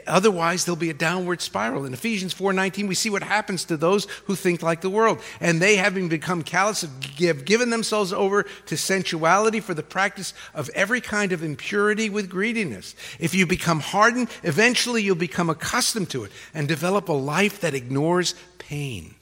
Otherwise, 0.06 0.66
there'll 0.66 0.76
be 0.76 0.90
a 0.90 0.94
downward 0.94 1.42
spiral. 1.42 1.86
In 1.86 1.94
Ephesians 1.94 2.34
4:19, 2.34 2.88
we 2.88 2.96
see 2.96 3.10
what 3.10 3.24
happens 3.24 3.66
to 3.66 3.78
those 3.78 4.06
who 4.26 4.36
think 4.36 4.62
like 4.62 4.82
the 4.82 4.90
world, 4.90 5.20
and 5.40 5.62
they, 5.62 5.76
having 5.78 6.08
become 6.08 6.44
callous, 6.44 6.86
have 7.20 7.46
given 7.46 7.70
themselves 7.70 8.14
over 8.14 8.44
to 8.68 8.78
sensuality 8.78 9.60
for 9.60 9.74
the 9.74 9.84
practice 9.84 10.34
of 10.54 10.70
every 10.76 11.02
kind 11.02 11.32
of 11.32 11.44
impurity 11.44 12.10
with 12.10 12.30
greediness. 12.30 12.96
If 13.20 13.34
you 13.34 13.46
become 13.48 13.80
hardened, 13.80 14.30
eventually 14.44 15.02
you'll 15.02 15.16
become 15.16 15.50
accustomed 15.50 16.10
to 16.12 16.24
it 16.24 16.32
and 16.54 16.68
develop 16.68 17.10
a 17.10 17.14
life 17.14 17.60
that 17.62 17.74
ignores 17.74 18.36
pain. 18.58 19.16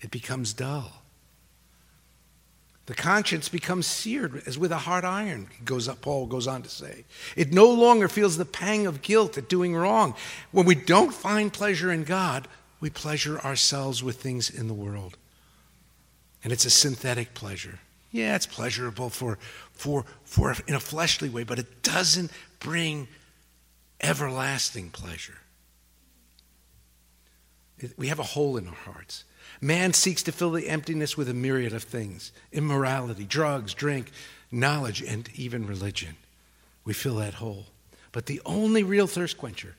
It 0.00 0.10
becomes 0.10 0.52
dull. 0.52 0.99
The 2.90 2.96
conscience 2.96 3.48
becomes 3.48 3.86
seared 3.86 4.42
as 4.46 4.58
with 4.58 4.72
a 4.72 4.78
hot 4.78 5.04
iron, 5.04 5.46
goes 5.64 5.86
up, 5.86 6.00
Paul 6.00 6.26
goes 6.26 6.48
on 6.48 6.62
to 6.62 6.68
say. 6.68 7.04
It 7.36 7.52
no 7.52 7.70
longer 7.70 8.08
feels 8.08 8.36
the 8.36 8.44
pang 8.44 8.84
of 8.88 9.00
guilt 9.00 9.38
at 9.38 9.48
doing 9.48 9.76
wrong. 9.76 10.16
When 10.50 10.66
we 10.66 10.74
don't 10.74 11.14
find 11.14 11.52
pleasure 11.52 11.92
in 11.92 12.02
God, 12.02 12.48
we 12.80 12.90
pleasure 12.90 13.38
ourselves 13.42 14.02
with 14.02 14.20
things 14.20 14.50
in 14.50 14.66
the 14.66 14.74
world. 14.74 15.16
And 16.42 16.52
it's 16.52 16.64
a 16.64 16.70
synthetic 16.70 17.32
pleasure. 17.32 17.78
Yeah, 18.10 18.34
it's 18.34 18.46
pleasurable 18.46 19.08
for, 19.08 19.38
for, 19.70 20.04
for 20.24 20.56
in 20.66 20.74
a 20.74 20.80
fleshly 20.80 21.28
way, 21.28 21.44
but 21.44 21.60
it 21.60 21.84
doesn't 21.84 22.32
bring 22.58 23.06
everlasting 24.00 24.90
pleasure. 24.90 25.38
We 27.96 28.08
have 28.08 28.18
a 28.18 28.24
hole 28.24 28.56
in 28.56 28.66
our 28.66 28.74
hearts. 28.74 29.22
Man 29.60 29.92
seeks 29.92 30.22
to 30.24 30.32
fill 30.32 30.50
the 30.52 30.68
emptiness 30.68 31.16
with 31.16 31.28
a 31.28 31.34
myriad 31.34 31.72
of 31.72 31.82
things 31.82 32.32
immorality, 32.52 33.24
drugs, 33.24 33.74
drink, 33.74 34.10
knowledge, 34.50 35.02
and 35.02 35.28
even 35.34 35.66
religion. 35.66 36.16
We 36.84 36.92
fill 36.92 37.16
that 37.16 37.34
hole. 37.34 37.66
But 38.12 38.26
the 38.26 38.40
only 38.44 38.82
real 38.82 39.06
thirst 39.06 39.38
quencher 39.38 39.76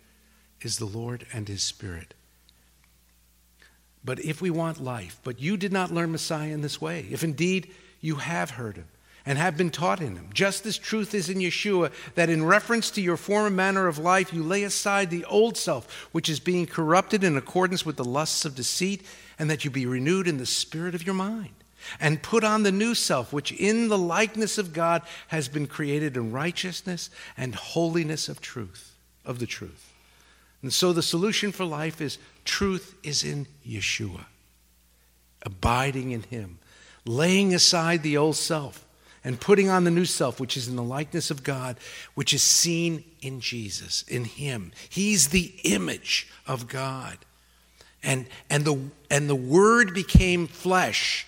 is 0.62 0.78
the 0.78 0.86
Lord 0.86 1.26
and 1.34 1.48
His 1.48 1.64
Spirit. 1.64 2.14
But 4.04 4.20
if 4.20 4.42
we 4.42 4.50
want 4.50 4.84
life, 4.84 5.20
but 5.24 5.40
you 5.40 5.58
did 5.58 5.72
not 5.72 5.92
learn 5.92 6.12
Messiah 6.12 6.52
in 6.52 6.62
this 6.62 6.82
way, 6.82 7.06
if 7.12 7.24
indeed 7.24 7.72
you 8.00 8.16
have 8.16 8.52
heard 8.52 8.78
Him, 8.78 8.88
and 9.26 9.38
have 9.38 9.58
been 9.58 9.70
taught 9.70 10.02
in 10.02 10.16
him. 10.16 10.30
Just 10.34 10.66
as 10.66 10.78
truth 10.78 11.14
is 11.14 11.30
in 11.30 11.38
Yeshua, 11.38 11.92
that 12.16 12.30
in 12.30 12.44
reference 12.44 12.90
to 12.92 13.02
your 13.02 13.18
former 13.18 13.50
manner 13.50 13.88
of 13.88 13.98
life, 13.98 14.34
you 14.34 14.44
lay 14.44 14.64
aside 14.64 15.10
the 15.10 15.26
old 15.26 15.58
self, 15.58 16.10
which 16.12 16.30
is 16.30 16.40
being 16.40 16.66
corrupted 16.66 17.24
in 17.24 17.38
accordance 17.38 17.86
with 17.86 17.98
the 17.98 18.04
lusts 18.04 18.46
of 18.46 18.56
deceit, 18.56 19.06
and 19.38 19.50
that 19.50 19.64
you 19.64 19.72
be 19.72 19.86
renewed 19.86 20.28
in 20.28 20.38
the 20.38 20.46
spirit 20.46 20.96
of 20.96 21.06
your 21.06 21.16
mind. 21.16 21.54
And 22.00 22.22
put 22.22 22.44
on 22.44 22.64
the 22.64 22.72
new 22.72 22.94
self, 22.94 23.34
which 23.34 23.52
in 23.52 23.88
the 23.88 23.98
likeness 23.98 24.58
of 24.58 24.74
God 24.74 25.02
has 25.30 25.48
been 25.48 25.66
created 25.66 26.16
in 26.16 26.32
righteousness 26.32 27.10
and 27.36 27.56
holiness 27.56 28.30
of 28.30 28.40
truth, 28.40 28.96
of 29.26 29.40
the 29.40 29.48
truth. 29.48 29.92
And 30.62 30.72
so 30.72 30.94
the 30.94 31.02
solution 31.02 31.52
for 31.52 31.66
life 31.66 32.00
is 32.00 32.20
truth 32.46 32.96
is 33.02 33.24
in 33.24 33.48
Yeshua, 33.68 34.26
abiding 35.44 36.12
in 36.12 36.22
Him, 36.22 36.60
laying 37.04 37.54
aside 37.54 38.04
the 38.04 38.18
old 38.18 38.36
self 38.36 38.86
and 39.24 39.40
putting 39.40 39.70
on 39.70 39.84
the 39.84 39.92
new 39.92 40.06
self, 40.06 40.40
which 40.40 40.58
is 40.58 40.68
in 40.68 40.76
the 40.76 40.84
likeness 40.84 41.30
of 41.30 41.44
God, 41.44 41.78
which 42.16 42.34
is 42.34 42.44
seen 42.44 43.04
in 43.22 43.40
Jesus, 43.40 44.04
in 44.08 44.26
Him. 44.26 44.72
He's 44.90 45.30
the 45.30 45.54
image 45.64 46.28
of 46.48 46.68
God. 46.68 47.18
And, 48.04 48.26
and, 48.50 48.66
the, 48.66 48.80
and 49.10 49.30
the 49.30 49.36
Word 49.36 49.94
became 49.94 50.48
flesh. 50.48 51.28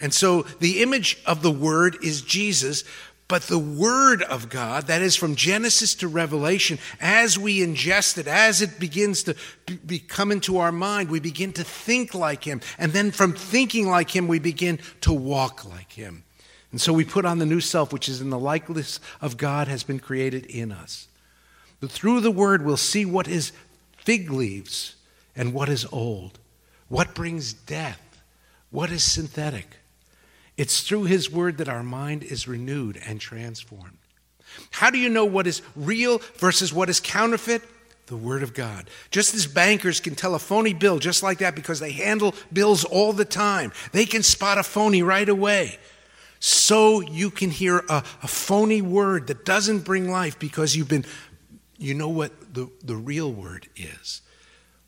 And 0.00 0.12
so 0.12 0.42
the 0.42 0.82
image 0.82 1.18
of 1.24 1.42
the 1.42 1.50
Word 1.50 1.96
is 2.02 2.20
Jesus, 2.20 2.84
but 3.26 3.42
the 3.42 3.58
Word 3.58 4.22
of 4.22 4.50
God, 4.50 4.88
that 4.88 5.00
is 5.00 5.16
from 5.16 5.34
Genesis 5.34 5.94
to 5.96 6.08
Revelation, 6.08 6.78
as 7.00 7.38
we 7.38 7.60
ingest 7.60 8.18
it, 8.18 8.26
as 8.26 8.60
it 8.60 8.78
begins 8.78 9.22
to 9.22 9.36
be, 9.86 9.98
come 9.98 10.30
into 10.30 10.58
our 10.58 10.72
mind, 10.72 11.08
we 11.08 11.20
begin 11.20 11.52
to 11.54 11.64
think 11.64 12.12
like 12.12 12.44
Him. 12.44 12.60
And 12.76 12.92
then 12.92 13.12
from 13.12 13.32
thinking 13.32 13.88
like 13.88 14.14
Him, 14.14 14.28
we 14.28 14.40
begin 14.40 14.78
to 15.02 15.12
walk 15.12 15.64
like 15.64 15.92
Him. 15.92 16.24
And 16.72 16.80
so 16.80 16.92
we 16.92 17.04
put 17.04 17.24
on 17.24 17.38
the 17.38 17.46
new 17.46 17.60
self, 17.60 17.92
which 17.92 18.08
is 18.08 18.20
in 18.20 18.30
the 18.30 18.38
likeness 18.38 19.00
of 19.20 19.36
God, 19.36 19.68
has 19.68 19.82
been 19.82 19.98
created 19.98 20.46
in 20.46 20.70
us. 20.70 21.08
But 21.80 21.90
through 21.90 22.20
the 22.20 22.30
word, 22.30 22.64
we'll 22.64 22.76
see 22.76 23.04
what 23.04 23.26
is 23.26 23.52
fig 23.96 24.30
leaves 24.30 24.94
and 25.34 25.52
what 25.52 25.68
is 25.68 25.86
old, 25.90 26.38
what 26.88 27.14
brings 27.14 27.52
death, 27.52 28.22
what 28.70 28.90
is 28.90 29.02
synthetic. 29.02 29.78
It's 30.56 30.82
through 30.82 31.04
his 31.04 31.30
word 31.30 31.58
that 31.58 31.68
our 31.68 31.82
mind 31.82 32.22
is 32.22 32.46
renewed 32.46 33.00
and 33.04 33.20
transformed. 33.20 33.96
How 34.70 34.90
do 34.90 34.98
you 34.98 35.08
know 35.08 35.24
what 35.24 35.46
is 35.46 35.62
real 35.74 36.20
versus 36.36 36.72
what 36.72 36.90
is 36.90 37.00
counterfeit? 37.00 37.62
The 38.06 38.16
Word 38.16 38.42
of 38.42 38.54
God. 38.54 38.90
Just 39.12 39.34
as 39.34 39.46
bankers 39.46 40.00
can 40.00 40.16
tell 40.16 40.34
a 40.34 40.40
phony 40.40 40.74
bill 40.74 40.98
just 40.98 41.22
like 41.22 41.38
that 41.38 41.54
because 41.54 41.78
they 41.78 41.92
handle 41.92 42.34
bills 42.52 42.84
all 42.84 43.12
the 43.12 43.24
time, 43.24 43.72
they 43.92 44.04
can 44.04 44.24
spot 44.24 44.58
a 44.58 44.64
phony 44.64 45.02
right 45.02 45.28
away 45.28 45.78
so 46.40 47.02
you 47.02 47.30
can 47.30 47.50
hear 47.50 47.84
a, 47.90 48.02
a, 48.22 48.26
phony 48.26 48.80
word 48.80 49.26
that 49.26 49.44
doesn't 49.44 49.80
bring 49.80 50.10
life 50.10 50.38
because 50.38 50.74
you've 50.74 50.88
been, 50.88 51.04
you 51.76 51.92
know 51.92 52.08
what 52.08 52.54
the, 52.54 52.70
the 52.82 52.96
real 52.96 53.30
word 53.30 53.68
is, 53.76 54.22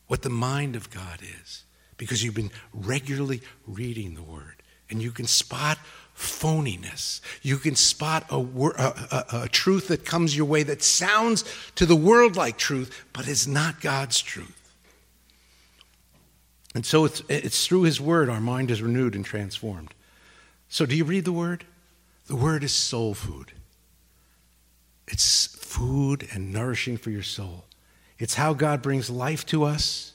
what 0.06 0.22
the 0.22 0.30
mind 0.30 0.76
of 0.76 0.90
God 0.90 1.20
is, 1.20 1.64
because 1.98 2.24
you've 2.24 2.34
been 2.34 2.50
regularly 2.72 3.42
reading 3.66 4.14
the 4.14 4.22
word. 4.22 4.62
And 4.88 5.02
you 5.02 5.10
can 5.10 5.26
spot 5.26 5.78
phoniness. 6.16 7.20
You 7.42 7.58
can 7.58 7.76
spot 7.76 8.24
a, 8.30 8.36
a, 8.36 8.94
a, 9.10 9.42
a 9.42 9.48
truth 9.48 9.88
that 9.88 10.06
comes 10.06 10.34
your 10.34 10.46
way 10.46 10.62
that 10.62 10.82
sounds 10.82 11.44
to 11.74 11.84
the 11.84 11.96
world 11.96 12.36
like 12.36 12.56
truth, 12.56 13.04
but 13.12 13.28
is 13.28 13.46
not 13.46 13.80
God's 13.82 14.20
truth. 14.20 14.58
And 16.74 16.86
so 16.86 17.04
it's, 17.04 17.22
it's 17.28 17.66
through 17.66 17.82
His 17.82 18.00
Word 18.00 18.30
our 18.30 18.40
mind 18.40 18.70
is 18.70 18.80
renewed 18.80 19.14
and 19.14 19.24
transformed. 19.24 19.92
So, 20.72 20.86
do 20.86 20.96
you 20.96 21.04
read 21.04 21.26
the 21.26 21.32
Word? 21.32 21.66
The 22.28 22.34
Word 22.34 22.64
is 22.64 22.72
soul 22.72 23.12
food. 23.12 23.52
It's 25.06 25.48
food 25.48 26.26
and 26.32 26.50
nourishing 26.50 26.96
for 26.96 27.10
your 27.10 27.22
soul. 27.22 27.66
It's 28.18 28.36
how 28.36 28.54
God 28.54 28.80
brings 28.80 29.10
life 29.10 29.44
to 29.46 29.64
us 29.64 30.14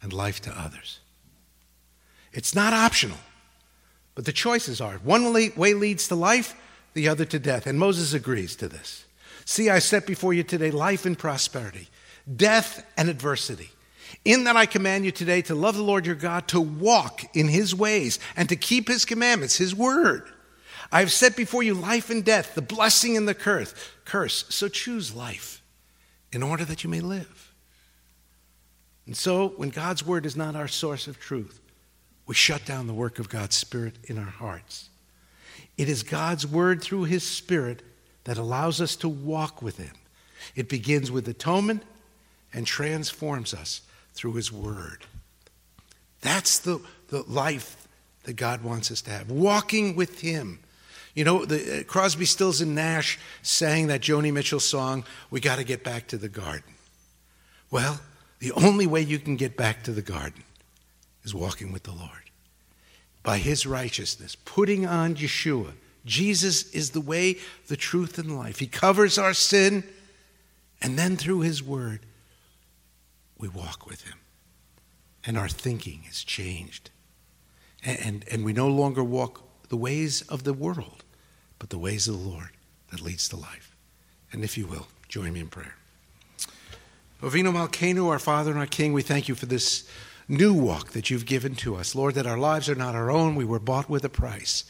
and 0.00 0.12
life 0.12 0.40
to 0.42 0.56
others. 0.56 1.00
It's 2.32 2.54
not 2.54 2.72
optional, 2.72 3.18
but 4.14 4.26
the 4.26 4.32
choices 4.32 4.80
are. 4.80 4.94
One 4.98 5.32
way 5.32 5.74
leads 5.74 6.06
to 6.06 6.14
life, 6.14 6.54
the 6.94 7.08
other 7.08 7.24
to 7.24 7.40
death. 7.40 7.66
And 7.66 7.76
Moses 7.76 8.14
agrees 8.14 8.54
to 8.56 8.68
this. 8.68 9.06
See, 9.44 9.70
I 9.70 9.80
set 9.80 10.06
before 10.06 10.32
you 10.32 10.44
today 10.44 10.70
life 10.70 11.04
and 11.04 11.18
prosperity, 11.18 11.88
death 12.36 12.86
and 12.96 13.08
adversity. 13.08 13.70
In 14.24 14.44
that 14.44 14.56
I 14.56 14.66
command 14.66 15.04
you 15.04 15.10
today 15.10 15.42
to 15.42 15.54
love 15.54 15.76
the 15.76 15.82
Lord 15.82 16.06
your 16.06 16.14
God, 16.14 16.48
to 16.48 16.60
walk 16.60 17.24
in 17.34 17.48
his 17.48 17.74
ways, 17.74 18.18
and 18.36 18.48
to 18.48 18.56
keep 18.56 18.88
his 18.88 19.04
commandments, 19.04 19.56
his 19.56 19.74
word. 19.74 20.28
I 20.92 21.00
have 21.00 21.12
set 21.12 21.36
before 21.36 21.62
you 21.62 21.74
life 21.74 22.10
and 22.10 22.24
death, 22.24 22.54
the 22.54 22.62
blessing 22.62 23.16
and 23.16 23.28
the 23.28 23.34
curse. 23.34 23.74
curse. 24.04 24.44
So 24.48 24.68
choose 24.68 25.14
life 25.14 25.62
in 26.32 26.42
order 26.42 26.64
that 26.64 26.84
you 26.84 26.90
may 26.90 27.00
live. 27.00 27.54
And 29.06 29.16
so, 29.16 29.48
when 29.56 29.70
God's 29.70 30.06
word 30.06 30.26
is 30.26 30.36
not 30.36 30.54
our 30.54 30.68
source 30.68 31.08
of 31.08 31.18
truth, 31.18 31.60
we 32.26 32.34
shut 32.34 32.64
down 32.64 32.86
the 32.86 32.94
work 32.94 33.18
of 33.18 33.28
God's 33.28 33.56
Spirit 33.56 33.94
in 34.04 34.18
our 34.18 34.24
hearts. 34.24 34.88
It 35.76 35.88
is 35.88 36.02
God's 36.02 36.46
word 36.46 36.82
through 36.82 37.04
his 37.04 37.26
Spirit 37.26 37.82
that 38.24 38.38
allows 38.38 38.80
us 38.80 38.96
to 38.96 39.08
walk 39.08 39.62
with 39.62 39.78
him. 39.78 39.94
It 40.54 40.68
begins 40.68 41.10
with 41.10 41.26
atonement 41.26 41.82
and 42.52 42.66
transforms 42.66 43.54
us 43.54 43.82
through 44.20 44.34
His 44.34 44.52
Word. 44.52 45.06
That's 46.20 46.58
the, 46.58 46.78
the 47.08 47.22
life 47.22 47.88
that 48.24 48.34
God 48.34 48.62
wants 48.62 48.90
us 48.90 49.00
to 49.02 49.10
have, 49.10 49.30
walking 49.30 49.96
with 49.96 50.20
Him. 50.20 50.58
You 51.14 51.24
know, 51.24 51.46
the, 51.46 51.80
uh, 51.80 51.82
Crosby, 51.84 52.26
Stills, 52.26 52.60
and 52.60 52.74
Nash 52.74 53.18
sang 53.40 53.86
that 53.86 54.02
Joni 54.02 54.30
Mitchell 54.30 54.60
song, 54.60 55.04
We 55.30 55.40
Got 55.40 55.56
to 55.56 55.64
Get 55.64 55.82
Back 55.82 56.06
to 56.08 56.18
the 56.18 56.28
Garden. 56.28 56.74
Well, 57.70 57.98
the 58.40 58.52
only 58.52 58.86
way 58.86 59.00
you 59.00 59.18
can 59.18 59.36
get 59.36 59.56
back 59.56 59.84
to 59.84 59.90
the 59.90 60.02
garden 60.02 60.44
is 61.24 61.34
walking 61.34 61.72
with 61.72 61.84
the 61.84 61.92
Lord. 61.92 62.10
By 63.22 63.38
His 63.38 63.64
righteousness, 63.64 64.36
putting 64.44 64.86
on 64.86 65.14
Yeshua. 65.14 65.72
Jesus 66.04 66.70
is 66.72 66.90
the 66.90 67.00
way, 67.00 67.38
the 67.68 67.76
truth, 67.76 68.18
and 68.18 68.38
life. 68.38 68.58
He 68.58 68.66
covers 68.66 69.16
our 69.16 69.32
sin, 69.32 69.82
and 70.82 70.98
then 70.98 71.16
through 71.16 71.40
His 71.40 71.62
Word, 71.62 72.00
we 73.40 73.48
walk 73.48 73.86
with 73.86 74.02
Him. 74.02 74.18
And 75.24 75.36
our 75.36 75.48
thinking 75.48 76.04
is 76.08 76.24
changed. 76.24 76.90
And, 77.84 77.98
and, 78.00 78.24
and 78.30 78.44
we 78.44 78.52
no 78.52 78.68
longer 78.68 79.02
walk 79.02 79.42
the 79.68 79.76
ways 79.76 80.22
of 80.22 80.44
the 80.44 80.52
world, 80.52 81.04
but 81.58 81.70
the 81.70 81.78
ways 81.78 82.08
of 82.08 82.20
the 82.20 82.28
Lord 82.28 82.50
that 82.90 83.00
leads 83.00 83.28
to 83.30 83.36
life. 83.36 83.76
And 84.32 84.44
if 84.44 84.56
you 84.56 84.66
will, 84.66 84.88
join 85.08 85.32
me 85.32 85.40
in 85.40 85.48
prayer. 85.48 85.74
Avinu 87.22 87.52
Malkeinu, 87.52 88.08
our 88.08 88.18
Father 88.18 88.50
and 88.50 88.60
our 88.60 88.66
King, 88.66 88.92
we 88.92 89.02
thank 89.02 89.28
you 89.28 89.34
for 89.34 89.46
this 89.46 89.88
new 90.28 90.54
walk 90.54 90.90
that 90.92 91.10
you've 91.10 91.26
given 91.26 91.54
to 91.56 91.76
us. 91.76 91.94
Lord, 91.94 92.14
that 92.14 92.26
our 92.26 92.38
lives 92.38 92.68
are 92.68 92.74
not 92.74 92.94
our 92.94 93.10
own. 93.10 93.34
We 93.34 93.44
were 93.44 93.58
bought 93.58 93.90
with 93.90 94.04
a 94.04 94.08
price. 94.08 94.64